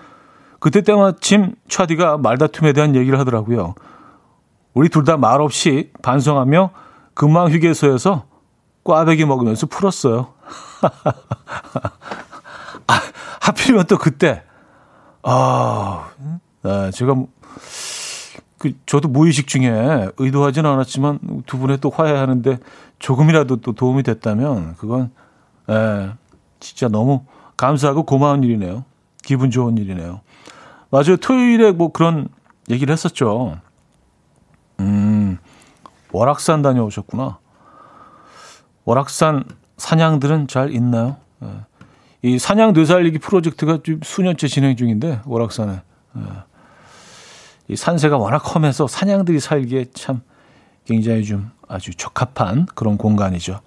그때 0.59 0.81
때마침 0.81 1.55
차디가 1.67 2.17
말다툼에 2.17 2.73
대한 2.73 2.95
얘기를 2.95 3.19
하더라고요. 3.19 3.75
우리 4.73 4.89
둘 4.89 5.05
다 5.05 5.17
말없이 5.17 5.91
반성하며 6.01 6.71
금방 7.13 7.49
휴게소에서 7.49 8.25
꽈배기 8.85 9.25
먹으면서 9.25 9.65
풀었어요. 9.65 10.33
아, 12.87 13.01
하필이면 13.41 13.87
또 13.87 13.97
그때, 13.97 14.43
아, 15.23 16.09
아 16.63 16.91
제가 16.93 17.15
그 18.59 18.71
저도 18.85 19.09
무의식 19.09 19.47
중에 19.47 20.09
의도하지는 20.17 20.69
않았지만 20.69 21.43
두 21.45 21.57
분의 21.57 21.79
또 21.81 21.89
화해하는데 21.89 22.59
조금이라도 22.99 23.57
또 23.57 23.73
도움이 23.73 24.03
됐다면 24.03 24.75
그건 24.77 25.11
에, 25.69 26.11
진짜 26.59 26.87
너무 26.87 27.25
감사하고 27.57 28.03
고마운 28.03 28.43
일이네요. 28.43 28.85
기분 29.23 29.49
좋은 29.49 29.77
일이네요. 29.77 30.21
맞아요. 30.91 31.17
토요일에 31.17 31.71
뭐 31.71 31.91
그런 31.91 32.27
얘기를 32.69 32.93
했었죠. 32.93 33.59
음, 34.79 35.37
월악산 36.11 36.61
다녀오셨구나. 36.61 37.39
월악산 38.85 39.43
사냥들은 39.77 40.47
잘 40.47 40.71
있나요? 40.73 41.17
예. 41.43 41.49
이 42.21 42.39
사냥 42.39 42.73
되살리기 42.73 43.19
프로젝트가 43.19 43.79
좀 43.83 43.99
수년째 44.03 44.47
진행 44.47 44.75
중인데 44.75 45.21
월악산에. 45.25 45.73
예. 45.73 46.21
이 47.67 47.75
산세가 47.75 48.17
워낙 48.17 48.37
험해서 48.37 48.87
사냥들이 48.87 49.39
살기에 49.39 49.85
참 49.93 50.21
굉장히 50.85 51.23
좀 51.23 51.51
아주 51.67 51.93
적합한 51.95 52.67
그런 52.75 52.97
공간이죠. 52.97 53.59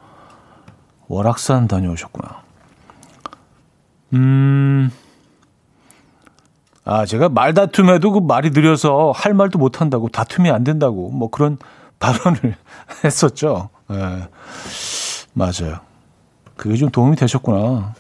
월악산 1.09 1.67
다녀오셨구나. 1.67 2.43
음, 4.15 4.91
아, 6.85 7.05
제가 7.05 7.29
말다툼에도 7.29 8.13
그 8.13 8.21
말이 8.21 8.51
느려서 8.51 9.13
할 9.15 9.35
말도 9.35 9.59
못 9.59 9.81
한다고, 9.81 10.09
다툼이 10.09 10.51
안 10.51 10.65
된다고, 10.65 11.11
뭐 11.11 11.29
그런 11.29 11.59
발언을 11.99 12.57
했었죠. 13.05 13.69
예. 13.91 14.29
네. 15.35 15.45
맞아요. 15.45 15.81
그게 16.57 16.77
좀 16.77 16.91
도움이 16.91 17.17
되셨구나. 17.17 17.95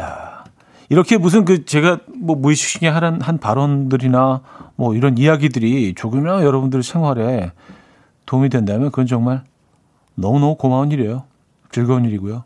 야, 0.00 0.44
이렇게 0.88 1.16
무슨 1.16 1.44
그 1.44 1.64
제가 1.64 2.00
뭐 2.16 2.36
무의식 2.36 2.80
중에 2.80 2.88
하는 2.88 3.20
한 3.20 3.38
발언들이나 3.38 4.40
뭐 4.76 4.94
이런 4.94 5.18
이야기들이 5.18 5.94
조금이나마 5.94 6.42
여러분들 6.42 6.82
생활에 6.82 7.52
도움이 8.26 8.48
된다면 8.48 8.90
그건 8.90 9.06
정말 9.06 9.44
너무너무 10.14 10.56
고마운 10.56 10.90
일이에요. 10.90 11.24
즐거운 11.70 12.04
일이고요. 12.04 12.44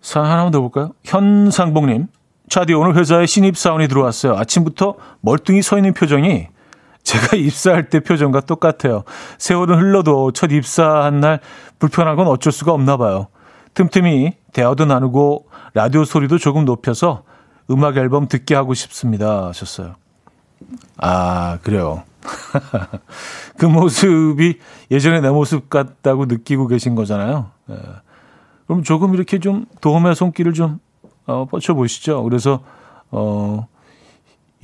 사연 0.00 0.26
하나만 0.26 0.52
더 0.52 0.60
볼까요? 0.60 0.92
현상봉님. 1.04 2.08
차디 2.48 2.74
오늘 2.74 2.94
회사에 2.96 3.26
신입사원이 3.26 3.88
들어왔어요. 3.88 4.36
아침부터 4.36 4.96
멀뚱히 5.20 5.62
서 5.62 5.76
있는 5.76 5.94
표정이 5.94 6.48
제가 7.04 7.36
입사할 7.38 7.88
때 7.88 8.00
표정과 8.00 8.40
똑같아요. 8.40 9.04
세월은 9.38 9.78
흘러도 9.78 10.32
첫 10.32 10.50
입사한 10.50 11.20
날 11.20 11.40
불편한 11.78 12.16
건 12.16 12.26
어쩔 12.26 12.52
수가 12.52 12.72
없나 12.72 12.96
봐요. 12.96 13.28
틈틈이 13.74 14.32
대화도 14.52 14.86
나누고 14.86 15.48
라디오 15.74 16.04
소리도 16.04 16.38
조금 16.38 16.64
높여서 16.64 17.22
음악 17.70 17.96
앨범 17.96 18.28
듣게 18.28 18.54
하고 18.54 18.74
싶습니다. 18.74 19.46
하셨어요. 19.48 19.94
아, 20.96 21.58
그래요. 21.62 22.02
그 23.58 23.66
모습이 23.66 24.58
예전에 24.90 25.20
내 25.20 25.28
모습 25.30 25.68
같다고 25.68 26.26
느끼고 26.26 26.68
계신 26.68 26.94
거잖아요. 26.94 27.50
예. 27.70 27.78
그럼 28.66 28.82
조금 28.82 29.14
이렇게 29.14 29.38
좀 29.38 29.66
도움의 29.80 30.14
손길을 30.14 30.54
좀 30.54 30.78
어, 31.26 31.46
뻗쳐보시죠. 31.46 32.22
그래서 32.22 32.60
어, 33.10 33.66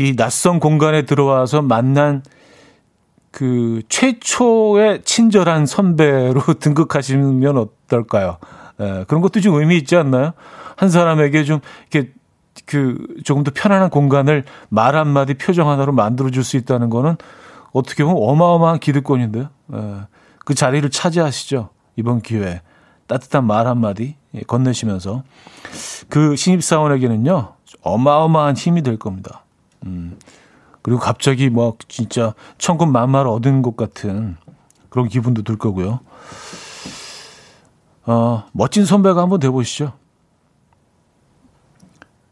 이 0.01 0.17
낯선 0.17 0.61
공간에 0.61 1.03
들어와서 1.03 1.61
만난 1.61 2.23
그 3.31 3.83
최초의 3.91 5.03
친절한 5.05 5.67
선배로 5.67 6.41
등극하시면 6.59 7.59
어떨까요? 7.59 8.39
예, 8.81 9.05
그런 9.07 9.21
것도 9.21 9.43
좀 9.43 9.57
의미 9.57 9.77
있지 9.77 9.97
않나요? 9.97 10.33
한 10.77 10.89
사람에게 10.89 11.45
좀 11.45 11.61
이렇게 11.91 12.13
그 12.65 12.97
조금 13.25 13.45
더 13.45 13.51
편안한 13.55 13.91
공간을 13.91 14.45
말 14.71 14.97
한마디 14.97 15.35
표정 15.35 15.69
하나로 15.69 15.93
만들어줄 15.93 16.45
수 16.45 16.57
있다는 16.57 16.89
거는 16.89 17.17
어떻게 17.73 18.03
보면 18.03 18.23
어마어마한 18.23 18.79
기득권인데요. 18.79 19.51
예. 19.75 19.97
그 20.47 20.55
자리를 20.55 20.89
차지하시죠. 20.89 21.69
이번 21.97 22.23
기회에. 22.23 22.63
따뜻한 23.07 23.47
말 23.47 23.67
한마디 23.67 24.17
예, 24.35 24.41
건네시면서 24.47 25.25
그 26.09 26.37
신입사원에게는요, 26.37 27.53
어마어마한 27.83 28.57
힘이 28.57 28.83
될 28.83 28.97
겁니다. 28.97 29.45
음, 29.87 30.19
그리고 30.83 31.01
갑자기 31.01 31.51
뭐 31.51 31.77
진짜 31.89 32.35
천군 32.59 32.93
만마를 32.93 33.31
얻은 33.31 33.63
것 33.63 33.77
같은 33.77 34.37
그런 34.89 35.09
기분도 35.09 35.43
들 35.43 35.57
거고요. 35.57 36.01
어, 38.07 38.45
멋진 38.53 38.85
선배가 38.85 39.21
한번 39.21 39.41
돼보시죠. 39.41 39.93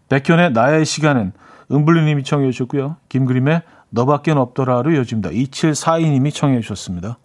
백현의 0.09 0.53
나의 0.53 0.84
시간은 0.84 1.32
은블리님이 1.70 2.24
청해 2.24 2.51
주셨고요. 2.51 2.96
김그림의 3.09 3.62
너밖엔 3.90 4.38
없더라로 4.38 4.92
이어집니다. 4.92 5.30
2742님이 5.30 6.34
청해 6.34 6.61
주셨습니다. 6.61 7.18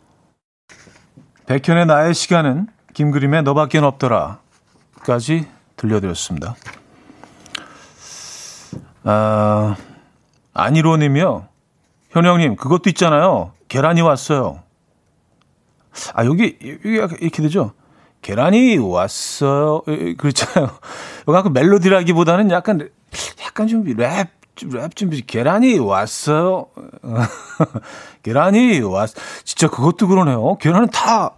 백현의 1.45 1.86
나의 1.86 2.13
시간은 2.13 2.67
김그림의 2.93 3.43
너밖엔 3.43 3.84
없더라까지 3.84 5.47
들려드렸습니다. 5.78 6.55
아, 9.03 9.76
안일호님이요. 10.54 11.47
현영님, 12.12 12.56
그것도 12.56 12.89
있잖아요. 12.91 13.54
계란이 13.68 14.01
왔어요. 14.01 14.60
아, 16.14 16.26
여기, 16.26 16.58
여기 16.64 17.16
이렇게 17.22 17.41
되죠? 17.41 17.72
계란이 18.22 18.78
왔어요. 18.78 19.82
그렇잖아요. 20.18 20.70
여기 21.28 21.49
멜로디라기보다는 21.49 22.51
약간, 22.51 22.89
약간 23.43 23.68
좀 23.68 23.84
랩, 23.84 24.30
랩 24.72 24.95
좀, 24.95 25.10
계란이 25.26 25.80
왔어요. 25.80 26.68
계란이 28.24 28.80
왔, 28.82 29.10
진짜 29.43 29.68
그것도 29.68 30.08
그러네요. 30.08 30.56
계란은 30.58 30.89
다, 30.89 31.36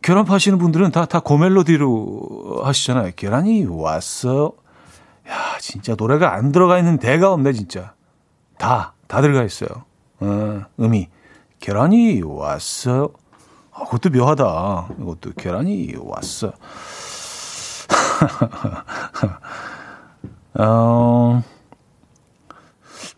계란 0.00 0.24
파시는 0.24 0.58
분들은 0.58 0.90
다, 0.92 1.04
다 1.06 1.20
고멜로디로 1.20 2.62
하시잖아요. 2.64 3.12
계란이 3.16 3.66
왔어요. 3.68 4.52
야, 5.28 5.58
진짜 5.60 5.94
노래가 5.96 6.34
안 6.34 6.52
들어가 6.52 6.78
있는 6.78 6.98
대가 6.98 7.32
없네, 7.32 7.52
진짜. 7.52 7.94
다, 8.62 8.94
다 9.08 9.20
들어가 9.20 9.42
있어요. 9.42 9.68
어, 10.20 10.62
음이. 10.78 11.08
계란이 11.58 12.22
왔어요. 12.22 13.08
아, 13.72 13.86
그것도 13.86 14.10
묘하다. 14.10 14.90
이것도 15.00 15.32
계란이 15.36 15.96
왔어. 15.98 16.52
어, 20.60 21.42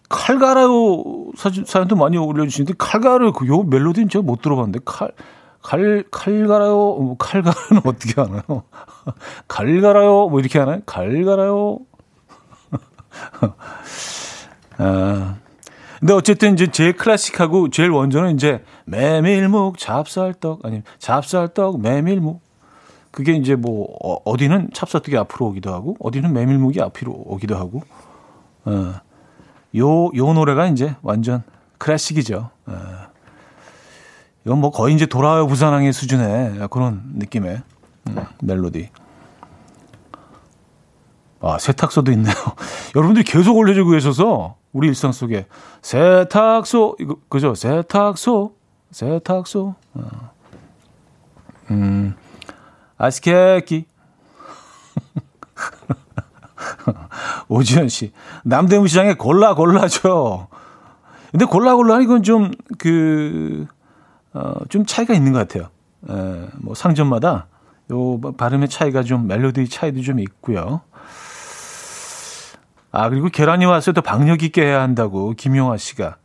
칼가라요 0.08 1.04
사진, 1.36 1.66
사연도 1.66 1.96
많이 1.96 2.16
올려주시는데, 2.16 2.76
칼가라요, 2.78 3.32
그, 3.32 3.46
요 3.46 3.64
멜로디는 3.64 4.08
제가 4.08 4.22
못 4.22 4.40
들어봤는데, 4.40 4.80
칼, 4.86 5.10
칼, 5.60 6.04
칼가라요, 6.10 6.74
뭐, 6.74 7.16
칼가라는 7.18 7.82
어떻게 7.84 8.18
하나요? 8.18 8.42
칼가라요, 9.48 10.28
뭐 10.28 10.40
이렇게 10.40 10.58
하나요? 10.58 10.80
칼가라요. 10.86 11.80
아, 14.78 15.36
근데 16.00 16.12
어쨌든 16.12 16.54
이제 16.54 16.66
제일 16.66 16.94
클래식하고 16.96 17.70
제일 17.70 17.90
원조는 17.90 18.34
이제 18.34 18.62
메밀묵, 18.84 19.78
잡쌀떡, 19.78 20.64
아니, 20.64 20.82
잡쌀떡, 20.98 21.80
메밀묵. 21.80 22.42
그게 23.10 23.32
이제 23.32 23.54
뭐, 23.54 23.86
어, 24.02 24.14
어디는 24.24 24.70
찹쌀떡이 24.74 25.16
앞으로 25.16 25.46
오기도 25.46 25.72
하고, 25.72 25.96
어디는 26.00 26.32
메밀묵이 26.32 26.80
앞으로 26.80 27.12
오기도 27.12 27.56
하고, 27.56 27.82
어, 28.64 28.94
요, 29.76 30.10
요 30.14 30.32
노래가 30.32 30.66
이제 30.66 30.94
완전 31.02 31.42
클래식이죠. 31.78 32.50
어. 32.66 32.74
이건 34.44 34.58
뭐 34.58 34.70
거의 34.70 34.94
이제 34.94 35.06
돌아와요 35.06 35.46
부산항의 35.46 35.92
수준의 35.92 36.68
그런 36.70 37.02
느낌의 37.14 37.62
음, 38.08 38.16
멜로디. 38.42 38.90
아, 41.40 41.58
세탁소도 41.58 42.12
있네요. 42.12 42.34
여러분들이 42.94 43.24
계속 43.24 43.56
올려주고 43.56 43.90
계셔서 43.90 44.56
우리 44.74 44.88
일상 44.88 45.12
속에 45.12 45.46
세탁소 45.80 46.96
이거 47.00 47.16
그죠? 47.30 47.54
세탁소 47.54 48.54
세탁소. 48.94 49.74
어. 49.94 50.30
음. 51.72 52.14
아스케키. 52.96 53.86
오지현 57.48 57.88
씨. 57.88 58.12
남대문 58.44 58.86
시장에 58.86 59.14
골라 59.14 59.54
골라죠. 59.54 60.46
근데 61.32 61.44
골라 61.44 61.74
골라 61.74 62.00
이건 62.00 62.22
좀 62.22 62.52
그, 62.78 63.66
어, 64.32 64.54
좀 64.68 64.86
차이가 64.86 65.12
있는 65.12 65.32
것 65.32 65.40
같아요. 65.40 65.70
에, 66.08 66.48
뭐 66.58 66.76
상점마다 66.76 67.48
요 67.90 68.20
발음의 68.20 68.68
차이가 68.68 69.02
좀 69.02 69.26
멜로디 69.26 69.68
차이도 69.68 70.02
좀 70.02 70.20
있고요. 70.20 70.82
아, 72.96 73.08
그리고 73.08 73.28
계란이 73.28 73.64
왔을 73.64 73.92
때 73.92 74.00
박력 74.00 74.44
있게 74.44 74.62
해야 74.62 74.80
한다고 74.80 75.32
김용화 75.32 75.78
씨가 75.78 76.16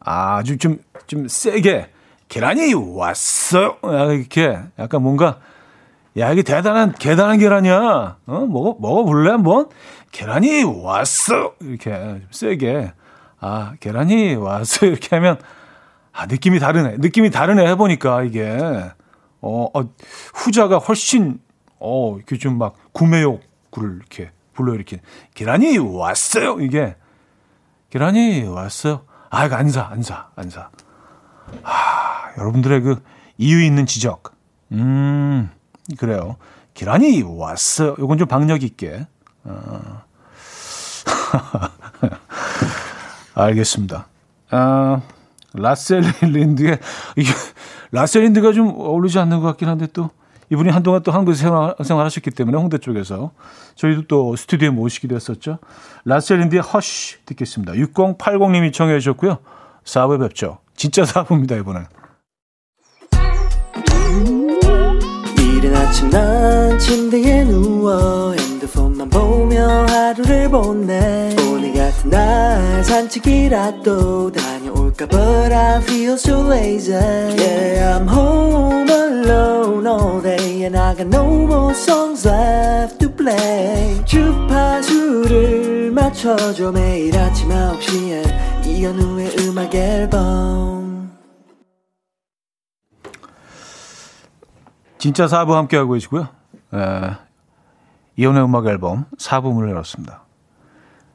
아주 0.00 0.56
좀, 0.56 0.78
좀 1.06 1.28
세게 1.28 1.90
계란이 2.30 2.72
왔어요. 2.72 3.76
아, 3.82 4.04
이렇게 4.06 4.58
약간 4.78 5.02
뭔가 5.02 5.38
야, 6.16 6.32
이게 6.32 6.42
대단한, 6.42 6.92
대단한 6.92 7.38
계란이야. 7.38 8.16
어, 8.24 8.46
먹어, 8.46 8.76
먹어볼래, 8.80 9.32
한번? 9.32 9.68
계란이 10.12 10.62
왔어! 10.62 11.54
이렇게, 11.60 11.90
좀 11.90 12.26
세게. 12.30 12.92
아, 13.40 13.74
계란이 13.80 14.36
왔어. 14.36 14.86
이렇게 14.86 15.16
하면, 15.16 15.38
아, 16.12 16.26
느낌이 16.26 16.60
다르네. 16.60 16.98
느낌이 17.00 17.30
다르네. 17.32 17.66
해보니까, 17.70 18.22
이게. 18.22 18.56
어, 19.40 19.68
어 19.74 19.90
후자가 20.34 20.78
훨씬, 20.78 21.40
어, 21.80 22.14
이렇게 22.16 22.38
좀 22.38 22.58
막, 22.58 22.76
구매욕을 22.92 23.40
이렇게 23.96 24.30
불러 24.54 24.74
이렇게 24.74 25.00
계란이 25.34 25.78
왔어요. 25.78 26.60
이게 26.60 26.96
계란이 27.90 28.44
왔어요. 28.44 29.04
아, 29.30 29.46
이거 29.46 29.56
안 29.56 29.68
사, 29.68 29.88
안 29.90 30.02
사, 30.02 30.28
안 30.36 30.48
사. 30.48 30.70
아, 31.62 32.30
여러분들의 32.38 32.80
그 32.80 33.02
이유 33.36 33.62
있는 33.62 33.86
지적. 33.86 34.32
음, 34.72 35.50
그래요. 35.98 36.36
계란이 36.74 37.22
왔어요. 37.22 37.96
이건 37.98 38.18
좀 38.18 38.28
박력 38.28 38.62
있게. 38.62 39.06
어. 39.44 40.02
알겠습니다. 43.34 44.06
아, 44.50 45.00
라셀 45.52 46.02
린드의 46.22 46.78
이게 47.16 47.30
라셀 47.90 48.22
린드가 48.22 48.52
좀 48.52 48.68
어울리지 48.68 49.18
않는 49.18 49.40
것 49.40 49.46
같긴 49.48 49.68
한데 49.68 49.88
또 49.92 50.10
이분이 50.54 50.70
한동안 50.70 51.02
또 51.02 51.10
한국에서 51.10 51.42
생활, 51.42 51.74
생활 51.82 52.06
하셨기 52.06 52.30
때문에 52.30 52.56
홍대 52.56 52.78
쪽에서 52.78 53.32
저희도 53.74 54.02
또 54.06 54.36
스튜디오에 54.36 54.70
모시기도 54.70 55.16
했었죠. 55.16 55.58
라셀린디의 56.04 56.62
허쉬 56.62 57.24
듣겠습니다. 57.26 57.72
6080님이 57.74 58.72
청해 58.72 58.98
주셨고요. 59.00 59.38
4부에 59.84 60.20
뵙죠. 60.20 60.58
진짜 60.76 61.02
4부입니다, 61.02 61.58
이번엔. 61.60 61.86
이른 65.38 65.74
아침 65.76 66.10
난 66.10 66.78
침대에 66.78 67.44
누워 67.44 68.32
핸드폰만 68.32 69.10
보며 69.10 69.66
하루를 69.86 70.48
보내 70.50 71.34
오늘 71.50 71.74
같은 71.74 72.10
날 72.10 72.84
산책이라도 72.84 74.30
다 74.32 74.63
볼까 74.94 75.06
But 75.08 75.52
I 75.52 75.80
feel 75.82 76.14
so 76.14 76.40
lazy 76.48 76.92
Yeah 76.92 77.98
I'm 77.98 78.06
home 78.06 78.88
alone 78.88 79.86
all 79.86 80.20
day 80.22 80.64
And 80.64 80.76
I 80.76 80.94
got 80.94 81.08
no 81.08 81.26
more 81.46 81.74
songs 81.74 82.26
left 82.26 82.98
to 83.00 83.10
play 83.10 84.02
주파수를 84.04 85.90
맞춰줘 85.90 86.72
매일 86.72 87.16
아침 87.18 87.48
9시에 87.48 88.66
이현우의 88.66 89.36
음악 89.40 89.74
앨범 89.74 91.12
진짜 94.98 95.26
4부 95.26 95.52
함께하고 95.52 95.92
계시고요 95.92 96.28
에, 96.72 97.16
이현우의 98.16 98.44
음악 98.44 98.66
앨범 98.66 99.06
4부 99.18 99.52
문을 99.52 99.70
열었습니다 99.70 100.22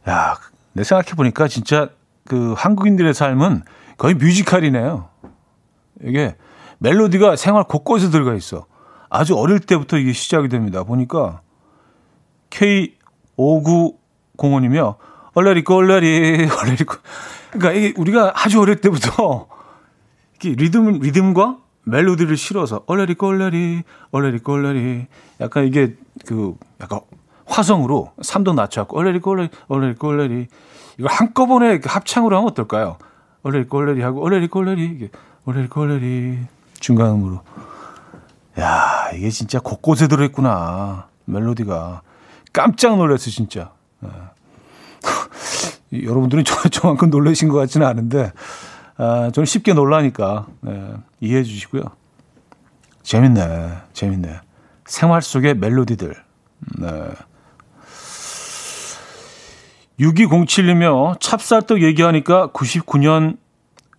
야, 0.08 0.38
내 0.74 0.84
생각해보니까 0.84 1.48
진짜 1.48 1.90
그 2.30 2.54
한국인들의 2.56 3.14
삶은 3.14 3.64
거의 3.98 4.14
뮤지컬이네요. 4.14 5.10
이게 6.04 6.38
멜로디가 6.78 7.36
생활 7.36 7.66
곳곳에 7.66 8.10
들어가 8.10 8.34
있어. 8.36 8.66
아주 9.10 9.36
어릴 9.36 9.60
때부터 9.60 9.98
이게 9.98 10.14
시작이 10.14 10.48
됩니다. 10.48 10.84
보니까 10.84 11.42
K5905님이요. 12.52 14.96
얼레리 15.34 15.64
꼴레리 15.64 16.48
얼레리 16.62 16.84
꼴. 16.86 17.00
그러니까 17.52 17.74
이게 17.74 18.00
우리가 18.00 18.32
아주 18.36 18.62
어릴 18.62 18.80
때부터 18.80 19.48
이게 20.36 20.52
리듬 20.52 21.00
리듬과 21.00 21.58
멜로디를 21.84 22.38
실어서 22.38 22.84
얼레리 22.86 23.16
꼴레리 23.16 23.82
얼레리 24.12 25.08
약간 25.42 25.66
이게 25.66 25.96
그 26.28 26.56
약간 26.80 27.00
화성으로 27.48 28.12
3도 28.22 28.54
낮춰갖고 28.54 29.00
얼레리 29.00 29.20
꼴레리 29.20 29.50
얼레리 29.68 30.48
이걸 31.00 31.10
한꺼번에 31.12 31.80
합창으로 31.82 32.36
하면 32.36 32.50
어떨까요? 32.50 32.98
얼레리 33.44 33.68
꼴레리 33.68 34.02
하고 34.02 34.22
얼레리 34.24 34.50
꼴레리 34.50 34.86
이게 34.86 35.10
얼레리 35.46 35.70
꼴레리 35.70 36.40
중간음으로. 36.80 37.42
야, 38.60 39.10
이게 39.16 39.30
진짜 39.30 39.60
곳곳에 39.60 40.08
들어있구나. 40.10 41.08
멜로디가. 41.24 42.02
깜짝 42.52 42.98
놀랐어, 42.98 43.30
진짜. 43.30 43.72
네. 44.02 44.10
여러분들은 46.04 46.44
저, 46.44 46.68
저만큼 46.68 47.10
놀라신 47.10 47.48
것 47.48 47.58
같지는 47.58 47.88
않은데, 47.88 48.34
아, 48.98 49.32
저는 49.34 49.46
쉽게 49.46 49.74
놀라니까, 49.74 50.48
네, 50.62 50.94
이해해 51.22 51.44
주시고요. 51.44 51.84
재밌네. 53.04 53.78
재밌네. 53.94 54.42
생활 54.86 55.22
속의 55.22 55.56
멜로디들. 55.56 56.16
네. 56.80 56.88
6207이며 60.00 61.20
찹쌀떡 61.20 61.82
얘기하니까 61.82 62.50
99년 62.54 63.38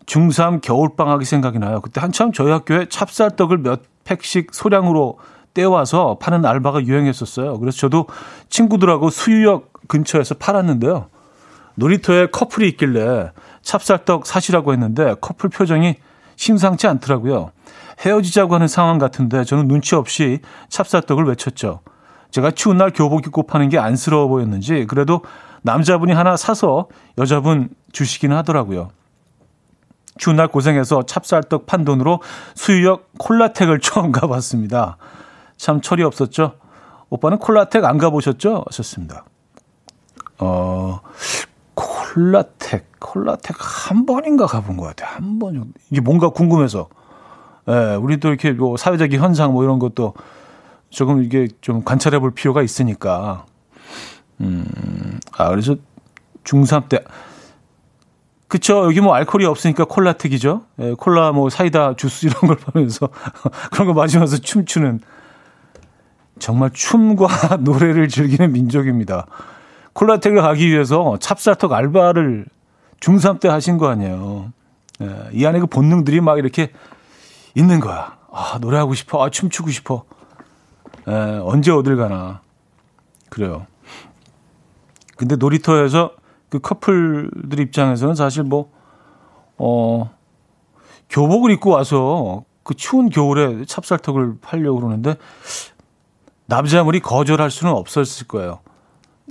중3 0.07 0.63
겨울방학이 0.63 1.25
생각이 1.25 1.59
나요. 1.59 1.81
그때 1.81 2.01
한참 2.01 2.33
저희 2.33 2.51
학교에 2.51 2.87
찹쌀떡을 2.89 3.59
몇 3.59 3.83
팩씩 4.05 4.49
소량으로 4.53 5.19
떼와서 5.53 6.19
파는 6.21 6.47
알바가 6.47 6.85
유행했었어요. 6.85 7.59
그래서 7.59 7.79
저도 7.79 8.07
친구들하고 8.49 9.11
수유역 9.11 9.73
근처에서 9.89 10.37
팔았는데요. 10.37 11.07
놀이터에 11.75 12.27
커플이 12.27 12.69
있길래 12.71 13.31
찹쌀떡 13.63 14.27
사시라고 14.27 14.73
했는데 14.73 15.15
커플 15.21 15.51
표정이 15.51 15.97
심상치 16.37 16.87
않더라고요. 16.87 17.53
헤어지자고 18.01 18.55
하는 18.55 18.69
상황 18.69 18.99
같은데 18.99 19.45
저는 19.45 19.69
눈치 19.69 19.95
없이 19.95 20.41
찹쌀떡을 20.71 21.25
외쳤죠. 21.25 21.81
제가 22.31 22.53
추운 22.53 22.79
날 22.79 22.91
교복 22.91 23.27
입고 23.27 23.43
파는 23.43 23.69
게 23.69 23.79
안쓰러워 23.79 24.29
보였는지 24.29 24.87
그래도 24.89 25.23
남자분이 25.63 26.13
하나 26.13 26.37
사서 26.37 26.89
여자분 27.19 27.69
주시기는 27.93 28.37
하더라고요. 28.37 28.91
추운 30.19 30.37
날 30.37 30.49
고생해서 30.49 31.05
찹쌀떡 31.05 31.67
판 31.67 31.85
돈으로 31.85 32.21
수유역 32.55 33.11
콜라텍을 33.19 33.81
처음 33.81 34.13
가봤습니다. 34.13 34.97
참 35.57 35.81
철이 35.81 36.03
없었죠. 36.03 36.55
오빠는 37.11 37.39
콜라텍 37.39 37.85
안 37.85 37.99
가보셨죠? 37.99 38.65
하셨습니다. 38.69 39.25
어, 40.39 41.01
콜라텍, 41.75 42.87
콜라텍 42.99 43.57
한 43.59 44.07
번인가 44.07 44.47
가본 44.47 44.77
것 44.77 44.85
같아요. 44.87 45.17
한 45.17 45.39
번 45.39 45.55
정도. 45.55 45.71
이게 45.91 46.01
뭔가 46.01 46.29
궁금해서. 46.31 46.89
예, 47.69 47.95
우리도 47.95 48.29
이렇게 48.29 48.53
뭐 48.53 48.77
사회적인 48.77 49.21
현상 49.21 49.53
뭐 49.53 49.65
이런 49.65 49.79
것도 49.79 50.15
조금 50.89 51.23
이게 51.23 51.49
좀 51.61 51.85
관찰해 51.85 52.19
볼 52.19 52.33
필요가 52.33 52.63
있으니까. 52.63 53.45
음, 54.41 55.21
아, 55.33 55.49
그래서 55.51 55.77
중3 56.45 56.89
때. 56.89 57.05
그쵸. 58.49 58.85
여기 58.85 59.01
뭐 59.01 59.15
알코올이 59.15 59.45
없으니까 59.47 59.85
콜라텍이죠. 59.85 60.63
예, 60.81 60.95
콜라 60.95 61.31
뭐 61.31 61.51
사이다 61.51 61.95
주스 61.95 62.27
이런 62.27 62.41
걸 62.41 62.57
파면서 62.57 63.09
그런 63.71 63.87
거 63.87 63.95
마시면서 63.95 64.39
춤추는 64.39 65.01
정말 66.41 66.71
춤과 66.73 67.59
노래를 67.61 68.09
즐기는 68.09 68.51
민족입니다. 68.51 69.27
콜라텍을 69.93 70.43
가기 70.43 70.69
위해서 70.69 71.17
찹쌀떡 71.21 71.73
알바를 71.73 72.47
중3 72.99 73.39
때 73.39 73.49
하신 73.49 73.79
거 73.79 73.89
아니에요. 73.89 74.53
예, 75.03 75.29
이 75.33 75.47
안에 75.47 75.61
그 75.61 75.67
본능들이 75.67 76.21
막 76.21 76.39
이렇게 76.39 76.73
있는 77.55 77.79
거야. 77.79 78.17
아, 78.33 78.59
노래하고 78.61 78.95
싶어. 78.95 79.25
아, 79.25 79.31
춤추고 79.31 79.71
싶어. 79.71 80.05
예, 81.07 81.13
언제 81.45 81.71
어딜 81.71 81.97
가나. 81.97 82.41
그래요. 83.29 83.67
근데 85.21 85.37
놀이터에서 85.37 86.13
그 86.49 86.61
커플들 86.61 87.61
입장에서는 87.61 88.15
사실 88.15 88.43
뭐, 88.43 88.73
어, 89.59 90.11
교복을 91.11 91.51
입고 91.51 91.69
와서 91.69 92.45
그 92.63 92.73
추운 92.73 93.11
겨울에 93.11 93.67
찹쌀떡을 93.67 94.39
팔려고 94.41 94.81
그러는데 94.81 95.17
남자물이 96.47 97.01
거절할 97.01 97.51
수는 97.51 97.71
없었을 97.75 98.29
거예요. 98.29 98.61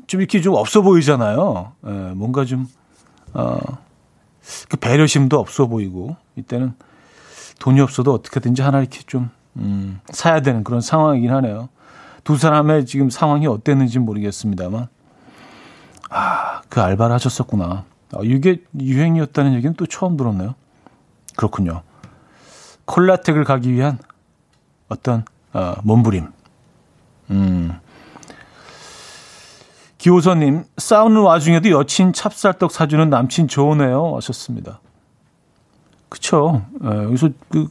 좀 0.06 0.22
이렇게 0.22 0.42
좀 0.42 0.54
없어 0.54 0.84
보이잖아요. 0.84 1.72
예, 1.88 1.90
뭔가 2.14 2.46
좀, 2.46 2.68
어, 3.34 3.58
그 4.70 4.78
배려심도 4.78 5.40
없어 5.40 5.66
보이고, 5.66 6.18
이때는 6.36 6.74
돈이 7.60 7.82
없어도 7.82 8.14
어떻게든지 8.14 8.62
하나 8.62 8.80
이렇게 8.80 9.00
좀, 9.08 9.32
음, 9.56 10.02
사야 10.12 10.42
되는 10.42 10.64
그런 10.64 10.82
상황이긴 10.82 11.32
하네요. 11.34 11.68
두 12.24 12.38
사람의 12.38 12.86
지금 12.86 13.10
상황이 13.10 13.48
어땠는지 13.48 13.98
모르겠습니다만. 13.98 14.88
아, 16.10 16.62
그 16.70 16.82
알바를 16.82 17.14
하셨었구나. 17.16 17.86
아, 18.14 18.20
이게 18.24 18.62
유행이었다는 18.80 19.54
얘기는 19.54 19.74
또 19.76 19.86
처음 19.86 20.18
들었네요. 20.18 20.56
그렇군요. 21.36 21.84
콜라텍을 22.86 23.44
가기 23.44 23.72
위한 23.74 24.00
어떤 24.88 25.24
어, 25.54 25.76
몸부림. 25.84 26.28
음. 27.32 27.80
기호선님, 30.00 30.64
싸우는 30.78 31.22
와중에도 31.22 31.70
여친 31.72 32.14
찹쌀떡 32.14 32.72
사주는 32.72 33.10
남친 33.10 33.48
좋으네요. 33.48 34.16
하셨습니다. 34.16 34.80
그쵸. 36.08 36.66
예, 36.84 36.88
여기서 36.88 37.30
그, 37.50 37.68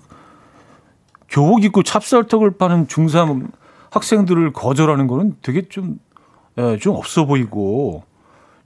교복 1.28 1.64
입고 1.64 1.82
찹쌀떡을 1.82 2.58
파는 2.58 2.86
중3 2.86 3.50
학생들을 3.90 4.52
거절하는 4.52 5.06
거는 5.06 5.36
되게 5.42 5.68
좀, 5.68 5.98
예, 6.58 6.76
좀 6.78 6.96
없어 6.96 7.24
보이고, 7.24 8.04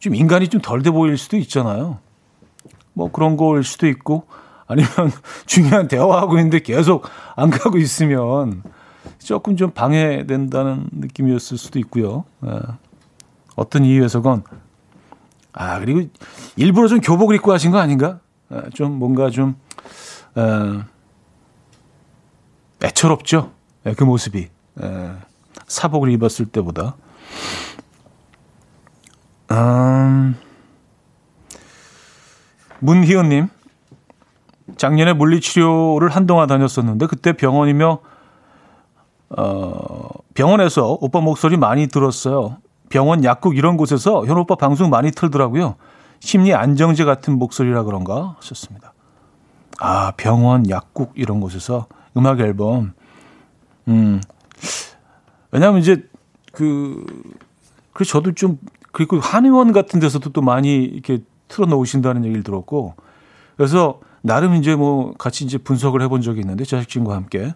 좀 0.02 0.16
인간이 0.16 0.48
좀 0.48 0.60
덜 0.60 0.82
돼 0.82 0.90
보일 0.90 1.16
수도 1.16 1.36
있잖아요. 1.36 1.98
뭐 2.92 3.12
그런 3.12 3.36
거일 3.36 3.62
수도 3.62 3.86
있고 3.86 4.26
아니면 4.66 4.90
중요한 5.46 5.86
대화하고 5.86 6.38
있는데 6.38 6.58
계속 6.58 7.04
안 7.36 7.50
가고 7.50 7.78
있으면 7.78 8.64
조금 9.20 9.56
좀 9.56 9.70
방해된다는 9.70 10.88
느낌이었을 10.90 11.56
수도 11.56 11.78
있고요. 11.78 12.24
예. 12.44 12.58
어떤 13.54 13.84
이유에서건 13.84 14.42
아 15.52 15.78
그리고 15.78 16.10
일부러 16.56 16.88
좀 16.88 17.00
교복을 17.00 17.36
입고 17.36 17.52
하신 17.52 17.70
거 17.70 17.78
아닌가? 17.78 18.18
예, 18.52 18.70
좀 18.74 18.98
뭔가 18.98 19.30
좀 19.30 19.54
에, 20.36 20.80
애처롭죠. 22.84 23.52
예, 23.86 23.94
그 23.94 24.02
모습이 24.02 24.48
에, 24.82 25.10
사복을 25.68 26.10
입었을 26.10 26.46
때보다. 26.46 26.96
음, 29.52 30.36
문희은님, 32.80 33.48
작년에 34.76 35.12
물리치료를 35.12 36.08
한동안 36.08 36.48
다녔었는데 36.48 37.06
그때 37.06 37.32
병원이며 37.34 37.98
어, 39.36 40.08
병원에서 40.34 40.98
오빠 41.00 41.20
목소리 41.20 41.56
많이 41.56 41.86
들었어요. 41.86 42.58
병원 42.88 43.24
약국 43.24 43.56
이런 43.56 43.76
곳에서 43.76 44.26
현 44.26 44.36
오빠 44.38 44.54
방송 44.54 44.90
많이 44.90 45.10
틀더라고요. 45.10 45.76
심리 46.20 46.54
안정제 46.54 47.04
같은 47.04 47.38
목소리라 47.38 47.84
그런가 47.84 48.36
하셨습니다. 48.38 48.92
아 49.80 50.12
병원 50.16 50.68
약국 50.68 51.12
이런 51.14 51.40
곳에서 51.40 51.86
음악 52.16 52.40
앨범. 52.40 52.92
음 53.88 54.20
왜냐하면 55.50 55.80
이제 55.80 56.06
그 56.52 57.04
그래서 57.92 58.12
저도 58.12 58.32
좀 58.32 58.58
그리고 58.92 59.18
한의원 59.18 59.72
같은 59.72 60.00
데서도 60.00 60.30
또 60.30 60.42
많이 60.42 60.84
이렇게 60.84 61.18
틀어 61.48 61.66
놓으신다는 61.66 62.24
얘기를 62.24 62.42
들었고 62.42 62.94
그래서 63.56 64.00
나름 64.22 64.54
이제 64.54 64.76
뭐 64.76 65.14
같이 65.14 65.44
이제 65.44 65.58
분석을 65.58 66.00
해본 66.02 66.22
적이 66.22 66.40
있는데 66.40 66.64
자식친구와 66.64 67.16
함께 67.16 67.54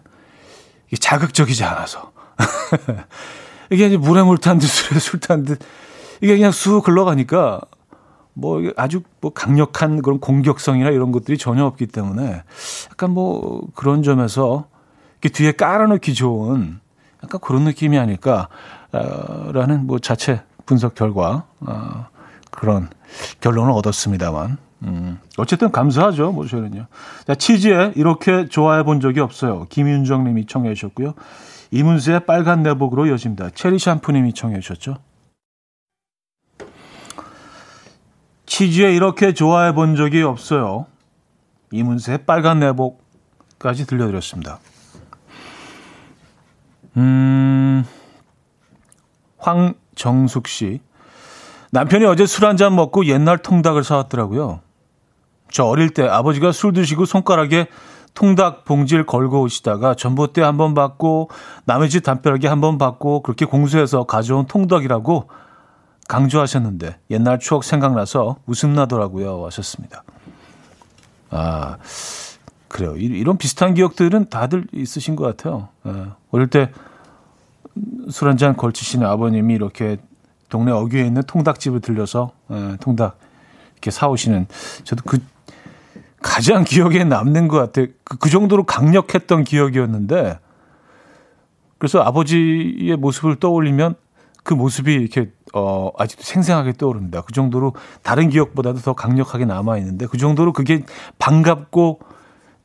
이게 0.87 0.97
자극적이지 0.97 1.63
않아서. 1.63 2.11
이게 3.71 3.87
이제 3.87 3.97
물에 3.97 4.23
물 4.23 4.37
탄 4.37 4.59
듯 4.59 4.67
술에 4.67 4.99
술 4.99 5.19
탄 5.19 5.43
듯. 5.43 5.59
이게 6.21 6.35
그냥 6.35 6.51
쑥 6.51 6.87
흘러가니까 6.87 7.61
뭐 8.33 8.61
아주 8.77 9.01
뭐 9.21 9.31
강력한 9.33 10.01
그런 10.01 10.19
공격성이나 10.19 10.89
이런 10.89 11.11
것들이 11.11 11.37
전혀 11.37 11.65
없기 11.65 11.87
때문에 11.87 12.43
약간 12.91 13.11
뭐 13.11 13.67
그런 13.75 14.03
점에서 14.03 14.67
이렇게 15.21 15.29
뒤에 15.29 15.51
깔아놓기 15.53 16.13
좋은 16.13 16.79
약간 17.23 17.41
그런 17.41 17.63
느낌이 17.63 17.97
아닐까라는 17.97 19.87
뭐 19.87 19.99
자체 19.99 20.43
분석 20.67 20.93
결과 20.93 21.45
어, 21.61 22.07
그런 22.51 22.89
결론을 23.41 23.71
얻었습니다만 23.71 24.57
음, 24.83 25.19
어쨌든 25.37 25.71
감사하죠. 25.71 26.31
뭐 26.31 26.45
저는요. 26.45 26.85
자, 27.25 27.33
치즈에 27.33 27.93
이렇게 27.95 28.47
좋아해 28.47 28.83
본 28.83 28.99
적이 28.99 29.21
없어요. 29.21 29.65
김윤정 29.69 30.25
님이 30.25 30.45
청해 30.45 30.75
주셨고요. 30.75 31.15
이문세의 31.71 32.25
빨간 32.25 32.61
내복으로 32.61 33.07
이어집니다. 33.07 33.49
체리 33.51 33.79
샴푸 33.79 34.11
님이 34.11 34.33
청해 34.33 34.59
주셨죠. 34.59 34.97
치즈에 38.45 38.95
이렇게 38.95 39.33
좋아해 39.33 39.73
본 39.73 39.95
적이 39.95 40.21
없어요. 40.21 40.85
이문세의 41.71 42.19
빨간 42.25 42.59
내복까지 42.59 43.87
들려드렸습니다. 43.87 44.59
음, 46.95 47.83
황 49.37 49.73
정숙 49.97 50.47
씨. 50.47 50.79
남편이 51.71 52.05
어제 52.05 52.25
술 52.25 52.45
한 52.45 52.55
잔 52.55 52.75
먹고 52.75 53.05
옛날 53.07 53.37
통닭을 53.39 53.83
사왔더라고요. 53.83 54.61
저 55.51 55.65
어릴 55.65 55.89
때 55.89 56.07
아버지가 56.07 56.51
술 56.53 56.71
드시고 56.73 57.05
손가락에 57.05 57.67
통닭 58.13 58.65
봉지를 58.65 59.05
걸고 59.05 59.41
오시다가 59.41 59.93
전봇대 59.95 60.41
한 60.41 60.57
번 60.57 60.73
받고 60.73 61.29
남의 61.65 61.89
집 61.89 62.03
담벼락에 62.03 62.47
한 62.47 62.61
번 62.61 62.77
받고 62.77 63.21
그렇게 63.21 63.45
공수해서 63.45 64.05
가져온 64.05 64.45
통닭이라고 64.47 65.29
강조하셨는데 66.07 66.99
옛날 67.11 67.37
추억 67.39 67.63
생각나서 67.63 68.37
웃음 68.45 68.73
나더라고요 68.73 69.45
하셨습니다. 69.45 70.03
아 71.29 71.77
그래요. 72.69 72.95
이런 72.95 73.37
비슷한 73.37 73.73
기억들은 73.73 74.29
다들 74.29 74.67
있으신 74.71 75.15
것 75.15 75.23
같아요. 75.25 75.69
예. 75.85 76.07
어릴 76.31 76.47
때 76.47 76.71
술 78.09 78.29
한잔 78.29 78.55
걸치시는 78.55 79.05
아버님이 79.05 79.53
이렇게 79.53 79.97
동네 80.49 80.71
어귀에 80.71 81.05
있는 81.05 81.23
통닭집을 81.23 81.81
들려서 81.81 82.31
예, 82.51 82.77
통닭 82.79 83.17
이렇게 83.73 83.91
사오시는 83.91 84.47
저도 84.83 85.03
그 85.05 85.19
가장 86.21 86.63
기억에 86.63 87.03
남는 87.03 87.47
것 87.47 87.57
같아요. 87.57 87.87
그, 88.03 88.17
그 88.17 88.29
정도로 88.29 88.63
강력했던 88.63 89.43
기억이었는데 89.43 90.39
그래서 91.77 92.01
아버지의 92.01 92.95
모습을 92.97 93.35
떠올리면 93.35 93.95
그 94.43 94.53
모습이 94.53 94.93
이렇게 94.93 95.29
어 95.53 95.91
아직도 95.97 96.23
생생하게 96.23 96.73
떠오릅니다. 96.73 97.21
그 97.21 97.33
정도로 97.33 97.73
다른 98.01 98.29
기억보다도 98.29 98.79
더 98.79 98.93
강력하게 98.93 99.45
남아 99.45 99.77
있는데 99.79 100.07
그 100.07 100.17
정도로 100.17 100.53
그게 100.53 100.83
반갑고 101.19 101.99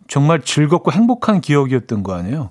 정말 0.09 0.43
즐겁고 0.43 0.93
행복한 0.93 1.41
기억이었던 1.41 2.03
거 2.03 2.15
아니에요. 2.15 2.51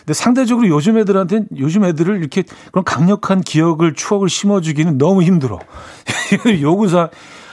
근데 0.00 0.14
상대적으로 0.14 0.68
요즘 0.68 0.98
애들한테는 0.98 1.48
요즘 1.58 1.84
애들을 1.84 2.18
이렇게 2.18 2.42
그런 2.72 2.84
강력한 2.84 3.40
기억을 3.40 3.94
추억을 3.94 4.28
심어주기는 4.28 4.98
너무 4.98 5.22
힘들어. 5.22 5.58
요구사 6.60 7.10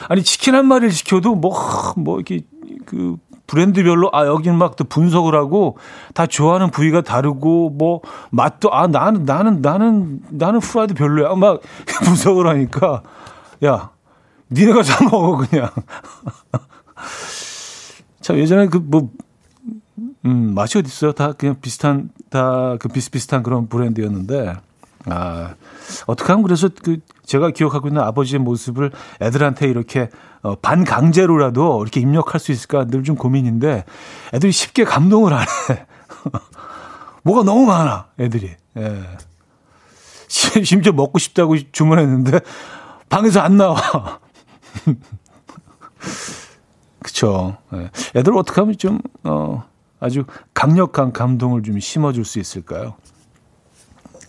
아니 0.08 0.24
치킨 0.24 0.56
한 0.56 0.66
마리를 0.68 0.92
시켜도 0.92 1.36
뭐뭐 1.36 1.94
뭐 1.98 2.16
이렇게 2.18 2.42
그 2.86 3.18
브랜드별로 3.48 4.10
아 4.14 4.26
여기는 4.26 4.58
막 4.58 4.76
또 4.76 4.84
분석을 4.84 5.34
하고 5.34 5.78
다 6.14 6.28
좋아하는 6.28 6.70
부위가 6.70 7.02
다르고 7.02 7.72
뭐 7.72 8.02
맛도 8.30 8.72
아 8.74 8.88
나는 8.88 9.24
나는 9.24 9.62
나는 9.62 10.20
나는 10.30 10.60
프라이드 10.60 10.94
별로야 10.94 11.34
막 11.36 11.62
분석을 12.04 12.46
하니까 12.48 13.02
야 13.66 13.90
니네가 14.52 14.84
사 14.84 15.04
먹어 15.06 15.38
그냥 15.38 15.70
참 18.22 18.38
예전에 18.38 18.68
그 18.68 18.80
뭐 18.84 19.10
음, 20.28 20.54
맛이 20.54 20.78
어디 20.78 20.88
있어요? 20.88 21.12
다 21.14 21.34
그냥 21.34 21.56
비슷한 21.62 22.10
다 22.30 22.78
그 22.80 22.90
비슷비슷한 22.90 23.44
그런 23.44 23.68
브랜드였는데 23.68 24.56
아 25.06 25.56
어떻게 26.06 26.32
하면 26.34 26.44
그래서 26.44 26.70
그 26.84 26.98
제가 27.26 27.52
기억하고 27.52 27.88
있는 27.88 28.02
아버지의 28.02 28.40
모습을 28.40 28.92
애들한테 29.22 29.68
이렇게 29.68 30.10
어, 30.42 30.56
반강제로라도 30.56 31.82
이렇게 31.84 32.00
입력할 32.02 32.40
수 32.40 32.52
있을까 32.52 32.86
늘 32.86 33.04
좀 33.04 33.16
고민인데 33.16 33.86
애들이 34.34 34.52
쉽게 34.52 34.84
감동을 34.84 35.34
안 35.34 35.42
해. 35.70 35.86
뭐가 37.24 37.44
너무 37.44 37.66
많아 37.66 38.08
애들이. 38.20 38.52
예. 38.78 39.04
심지어 40.28 40.92
먹고 40.92 41.20
싶다고 41.20 41.56
주문했는데 41.72 42.40
방에서 43.10 43.40
안 43.42 43.58
나와. 43.58 44.20
그쵸. 47.02 47.58
예. 47.74 47.90
애들 48.16 48.36
어떻게 48.38 48.62
하면 48.62 48.78
좀, 48.78 49.00
어, 49.24 49.64
아주 50.00 50.26
강력한 50.54 51.12
감동을 51.12 51.64
좀 51.64 51.80
심어줄 51.80 52.26
수 52.26 52.40
있을까요? 52.40 52.96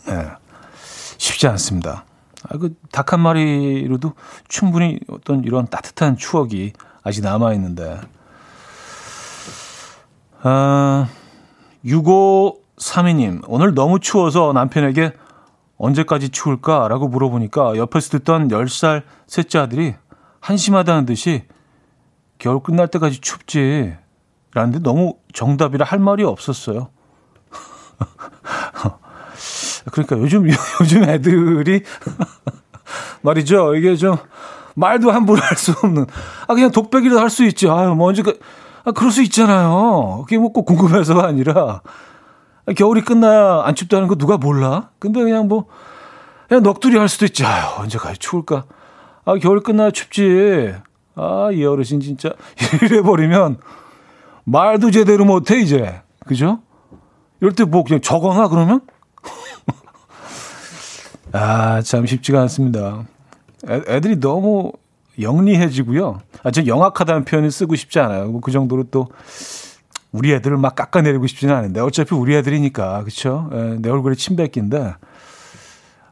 예. 0.09 0.31
쉽지 1.19 1.47
않습니다. 1.49 2.05
아, 2.49 2.57
그 2.57 2.75
닭 2.93 3.13
한 3.13 3.21
마리로도 3.21 4.15
충분히 4.49 4.99
어떤 5.09 5.45
이런 5.45 5.67
따뜻한 5.67 6.17
추억이 6.17 6.73
아직 7.03 7.23
남아있는데. 7.23 8.01
아, 10.43 11.09
6532님, 11.85 13.43
오늘 13.49 13.75
너무 13.75 13.99
추워서 14.01 14.53
남편에게 14.53 15.13
언제까지 15.79 16.31
추울까? 16.31 16.89
라고 16.89 17.09
물어보니까 17.09 17.77
옆에서 17.77 18.11
듣던 18.19 18.49
10살 18.49 19.03
셋째 19.27 19.59
아들이 19.59 19.95
한심하다는 20.41 21.07
듯이 21.07 21.45
겨울 22.39 22.63
끝날 22.63 22.89
때까지 22.89 23.21
춥지. 23.21 23.97
라는데 24.59 24.81
너무 24.81 25.15
정답이라 25.33 25.85
할 25.87 26.01
말이 26.01 26.25
없었어요. 26.25 26.89
그러니까 29.93 30.19
요즘, 30.19 30.49
요즘 30.81 31.05
애들이 31.05 31.83
말이죠. 33.23 33.75
이게 33.77 33.95
좀 33.97 34.17
말도 34.75 35.11
함부로 35.13 35.41
할 35.41 35.57
수 35.57 35.73
없는. 35.73 36.07
아, 36.49 36.55
그냥 36.55 36.71
독백이라도 36.73 37.21
할 37.21 37.31
수 37.31 37.45
있지. 37.45 37.69
아유, 37.69 37.95
뭐 37.95 38.09
언제, 38.09 38.23
그, 38.23 38.39
아, 38.85 38.91
그럴 38.93 39.11
수 39.13 39.23
있잖아요. 39.23 40.25
그게 40.25 40.39
뭐 40.39 40.53
꼭 40.53 40.65
궁금해서가 40.65 41.25
아니라. 41.27 41.83
아, 42.67 42.73
겨울이 42.77 43.03
끝나야 43.03 43.63
안 43.65 43.75
춥다는 43.75 44.09
거 44.09 44.15
누가 44.17 44.37
몰라? 44.37 44.91
근데 44.99 45.23
그냥 45.23 45.47
뭐, 45.49 45.67
그냥 46.49 46.63
넋두리 46.63 46.99
할 46.99 47.09
수도 47.09 47.25
있지. 47.27 47.45
아유, 47.45 47.65
언제까지 47.79 48.19
추울까? 48.19 48.65
아, 49.25 49.35
겨울 49.37 49.61
끝나야 49.63 49.91
춥지. 49.91 50.75
아, 51.15 51.51
이 51.53 51.65
어르신 51.65 52.01
진짜. 52.01 52.31
이래버리면 52.83 53.59
말도 54.51 54.91
제대로 54.91 55.25
못해, 55.25 55.59
이제. 55.59 56.01
그죠? 56.27 56.61
이럴 57.41 57.53
때 57.55 57.65
뭐 57.65 57.85
그냥 57.85 58.01
적어놔, 58.01 58.49
그러면? 58.49 58.81
아, 61.33 61.81
참 61.83 62.07
쉽지가 62.07 62.41
않습니다. 62.43 63.05
애, 63.69 64.01
들이 64.01 64.19
너무 64.21 64.73
영리해지고요. 65.21 66.21
아, 66.45 66.51
저 66.51 66.65
영악하다는 66.67 67.25
표현을 67.25 67.51
쓰고 67.51 67.75
싶지 67.75 67.99
않아요. 68.01 68.29
뭐 68.29 68.41
그 68.41 68.51
정도로 68.51 68.85
또 68.91 69.09
우리 70.13 70.33
애들을 70.33 70.57
막 70.57 70.75
깎아내리고 70.75 71.27
싶지는 71.27 71.55
않은데 71.55 71.81
어차피 71.81 72.15
우리 72.15 72.35
애들이니까 72.37 73.01
그렇죠. 73.03 73.51
내 73.81 73.91
얼굴에 73.91 74.15
침 74.15 74.37
뱉긴데 74.37 74.95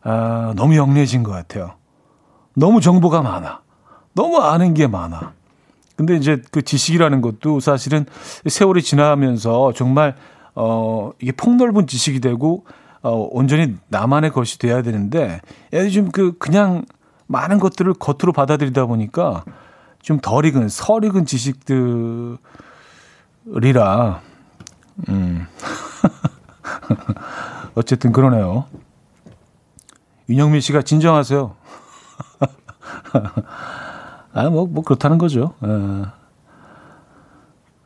아, 0.03 0.53
너무 0.57 0.77
영리해진 0.77 1.23
것 1.23 1.33
같아요. 1.33 1.75
너무 2.55 2.81
정보가 2.81 3.23
많아. 3.23 3.61
너무 4.13 4.39
아는 4.41 4.75
게 4.75 4.87
많아. 4.87 5.33
근데 5.97 6.17
이제 6.17 6.43
그 6.51 6.63
지식이라는 6.63 7.21
것도 7.21 7.61
사실은 7.61 8.07
세월이 8.47 8.83
지나면서 8.83 9.73
정말 9.73 10.15
어 10.55 11.13
이게 11.21 11.33
폭넓은 11.33 11.87
지식이 11.87 12.21
되고 12.21 12.65
어, 13.03 13.29
온전히 13.31 13.77
나만의 13.89 14.33
것이 14.33 14.59
돼야 14.59 14.83
되는데 14.83 15.41
요즘 15.73 16.11
그 16.11 16.37
그냥 16.39 16.85
많은 17.27 17.59
것들을 17.59 17.95
겉으로 17.95 18.33
받아들이다 18.33 18.87
보니까 18.87 19.45
좀 20.03 20.21
덜 20.21 20.45
익은 20.45 20.69
설 20.69 21.05
익은 21.05 21.27
지식들이라 21.27 22.39
음 25.09 25.47
어쨌든 27.75 28.13
그러네요. 28.13 28.65
윤영민 30.29 30.61
씨가 30.61 30.83
진정하세요. 30.83 31.55
아, 34.37 34.51
뭐, 34.51 34.67
뭐, 34.67 34.85
그렇다는 34.85 35.17
거죠. 35.17 35.55
에. 35.65 35.67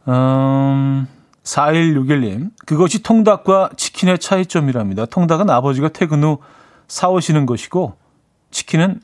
음, 0.08 1.06
4161님, 1.44 2.50
그것이 2.66 3.04
통닭과 3.04 3.70
치킨의 3.76 4.18
차이점이랍니다. 4.18 5.06
통닭은 5.06 5.48
아버지가 5.48 5.90
퇴근 5.90 6.24
후 6.24 6.38
사오시는 6.88 7.46
것이고, 7.46 7.94
치킨은 8.50 9.00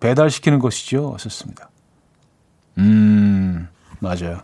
배달시키는 0.00 0.58
것이죠. 0.58 1.14
하셨습니다. 1.14 1.70
음, 2.76 3.68
맞아요. 4.00 4.42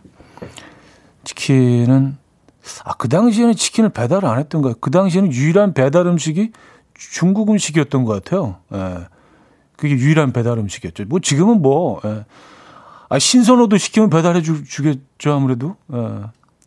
치킨은, 1.25 2.17
아, 2.85 2.93
그 2.95 3.07
당시에는 3.07 3.53
치킨을 3.53 3.89
배달을 3.89 4.27
안 4.27 4.39
했던 4.39 4.63
거예요. 4.63 4.73
그 4.81 4.89
당시에는 4.89 5.31
유일한 5.31 5.75
배달 5.75 6.07
음식이 6.07 6.53
중국 6.95 7.51
음식이었던 7.51 8.03
것 8.03 8.23
같아요. 8.23 8.57
예. 8.73 9.05
그게 9.77 9.93
유일한 9.95 10.33
배달 10.33 10.57
음식이었죠. 10.57 11.05
뭐 11.07 11.19
지금은 11.19 11.61
뭐, 11.61 12.01
예. 12.03 12.25
아, 13.09 13.19
신선호도 13.19 13.77
시키면 13.77 14.09
배달해 14.09 14.41
주, 14.41 14.65
주겠죠, 14.65 15.33
아무래도. 15.33 15.77
예. 15.93 16.23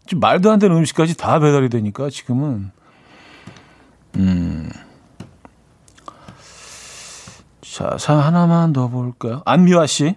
지금 0.07 0.21
말도 0.21 0.51
안 0.51 0.59
되는 0.59 0.75
음식까지 0.77 1.17
다 1.17 1.39
배달이 1.39 1.69
되니까 1.69 2.09
지금은 2.09 2.71
음. 4.17 4.71
자, 7.61 7.97
사 7.99 8.15
하나만 8.15 8.73
더 8.73 8.89
볼까요? 8.89 9.43
안미화 9.45 9.87
씨. 9.87 10.17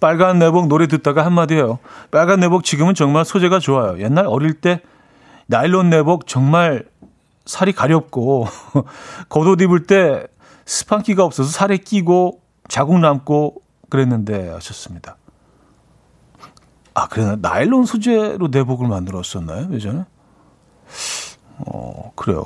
빨간 0.00 0.38
내복 0.38 0.68
노래 0.68 0.86
듣다가 0.86 1.26
한마디 1.26 1.54
해요. 1.54 1.78
빨간 2.10 2.40
내복 2.40 2.64
지금은 2.64 2.94
정말 2.94 3.24
소재가 3.24 3.58
좋아요. 3.58 4.00
옛날 4.00 4.26
어릴 4.26 4.54
때 4.54 4.80
나일론 5.46 5.90
내복 5.90 6.26
정말 6.26 6.86
살이 7.44 7.72
가렵고 7.72 8.46
겉옷 9.28 9.60
입을 9.60 9.86
때 9.86 10.26
스판기가 10.70 11.24
없어서 11.24 11.50
살에 11.50 11.78
끼고 11.78 12.42
자국 12.68 13.00
남고 13.00 13.56
그랬는데 13.88 14.50
하셨습니다. 14.50 15.16
아, 16.94 17.08
그래 17.08 17.36
나일론 17.40 17.86
소재로 17.86 18.48
내복을 18.48 18.86
만들었었나요? 18.86 19.68
예전에? 19.72 20.04
어, 21.58 22.12
그래요. 22.14 22.44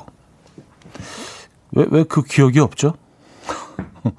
왜, 1.73 1.85
왜 1.91 2.03
그 2.03 2.23
기억이 2.23 2.59
없죠? 2.59 2.95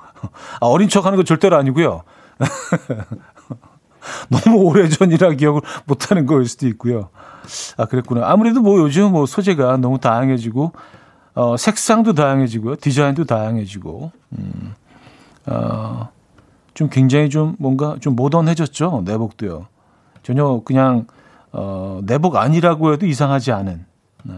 아, 0.61 0.67
어린 0.67 0.89
척 0.89 1.05
하는 1.05 1.17
거 1.17 1.25
절대로 1.25 1.57
아니고요. 1.57 2.05
너무 4.31 4.59
오래전이라 4.59 5.33
기억을 5.33 5.63
못 5.87 6.13
하는 6.13 6.27
거일 6.27 6.47
수도 6.47 6.69
있고요. 6.69 7.09
아, 7.77 7.87
그랬구나. 7.87 8.29
아무래도 8.31 8.61
뭐 8.61 8.79
요즘 8.79 9.11
뭐 9.11 9.27
소재가 9.27 9.79
너무 9.79 9.99
다양해지고, 9.99 10.73
어, 11.37 11.55
색상도 11.59 12.15
다양해지고요. 12.15 12.77
디자인도 12.77 13.25
다양해지고, 13.27 14.11
음, 14.39 14.75
어, 15.45 16.09
좀 16.73 16.89
굉장히 16.89 17.29
좀 17.29 17.55
뭔가 17.59 17.97
좀 18.01 18.17
모던해졌죠. 18.17 19.03
내복도요. 19.05 19.67
전혀 20.23 20.63
그냥, 20.65 21.07
어, 21.53 22.01
내복 22.05 22.37
아니라고 22.37 22.95
해도 22.95 23.05
이상하지 23.05 23.53
않은, 23.53 23.85
네, 24.25 24.35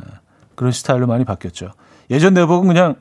그런 0.56 0.72
스타일로 0.72 1.06
많이 1.06 1.24
바뀌었죠. 1.24 1.70
예전 2.10 2.34
내복은 2.34 2.66
그냥 2.66 2.96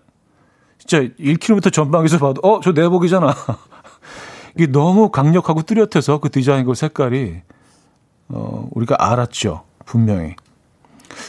진짜 0.77 0.99
1km 1.19 1.73
전방에서 1.73 2.19
봐도 2.19 2.39
어, 2.41 2.59
저 2.61 2.73
내복이잖아. 2.73 3.33
이게 4.55 4.67
너무 4.67 5.09
강력하고 5.09 5.63
뚜렷해서 5.63 6.19
그 6.19 6.29
디자인과 6.29 6.75
색깔이 6.75 7.41
어, 8.29 8.69
우리가 8.71 8.95
알았죠. 8.99 9.63
분명히. 9.85 10.35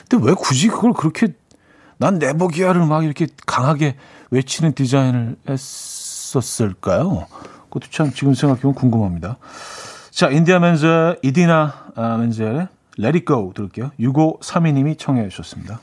근데 0.08 0.26
왜 0.26 0.34
굳이 0.34 0.68
그걸 0.68 0.92
그렇게 0.92 1.28
난 1.98 2.18
내복이야를 2.18 2.86
막 2.86 3.04
이렇게 3.04 3.26
강하게 3.46 3.96
외치는 4.30 4.72
디자인을 4.72 5.36
했었을까요? 5.48 7.26
그것도 7.64 7.90
참 7.90 8.12
지금 8.12 8.34
생각해보면 8.34 8.74
궁금합니다. 8.74 9.36
자, 10.10 10.28
인디아 10.28 10.58
멘젤, 10.58 11.18
이디나 11.22 11.92
아, 11.94 12.16
멘젤의 12.16 12.68
Let 12.98 13.18
It 13.18 13.24
Go 13.24 13.52
들을게요. 13.54 13.92
6532님이 14.00 14.98
청해 14.98 15.28
주셨습니다. 15.28 15.80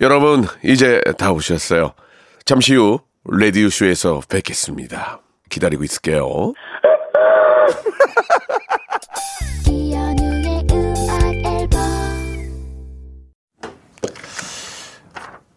여러분, 0.00 0.46
이제 0.64 1.00
다 1.16 1.32
오셨어요. 1.32 1.92
잠시 2.44 2.74
후 2.74 3.00
레디오쇼에서 3.30 4.22
뵙겠습니다. 4.28 5.20
기다리고 5.48 5.84
있을게요. 5.84 6.24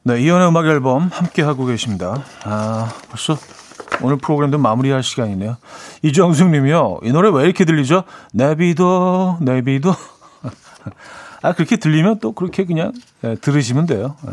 네, 0.04 0.20
이연의 0.20 0.48
음악 0.48 0.66
앨범 0.66 1.10
함께 1.14 1.44
하고 1.44 1.66
계십니다. 1.66 2.24
아, 2.44 2.92
벌써 3.10 3.38
오늘 4.02 4.18
프로그램도 4.18 4.58
마무리할 4.58 5.04
시간이네요. 5.04 5.58
이정숙 6.02 6.50
님이요. 6.50 7.02
이 7.04 7.12
노래 7.12 7.30
왜 7.30 7.44
이렇게 7.44 7.66
들리죠? 7.66 8.04
내비도, 8.34 9.38
내비도. 9.42 9.94
아, 11.44 11.54
그렇게 11.54 11.78
들리면 11.78 12.18
또 12.20 12.32
그렇게 12.32 12.66
그냥 12.66 12.94
네, 13.22 13.36
들으시면 13.36 13.86
돼요. 13.86 14.16
네. 14.24 14.32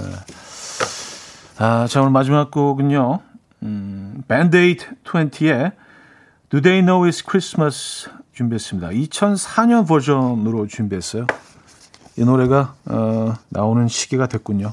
아, 1.58 1.86
자, 1.86 2.00
오늘 2.00 2.12
마지막 2.12 2.50
곡은요. 2.50 3.20
음, 3.64 4.22
밴드에이드 4.26 4.86
20의 5.04 5.72
Do 6.48 6.62
They 6.62 6.80
Know 6.82 7.06
It's 7.06 7.28
Christmas 7.28 8.08
준비했습니다. 8.32 8.88
2004년 8.88 9.86
버전으로 9.86 10.66
준비했어요. 10.66 11.26
이 12.16 12.24
노래가 12.24 12.74
어, 12.86 13.34
나오는 13.50 13.86
시기가 13.86 14.28
됐군요. 14.28 14.72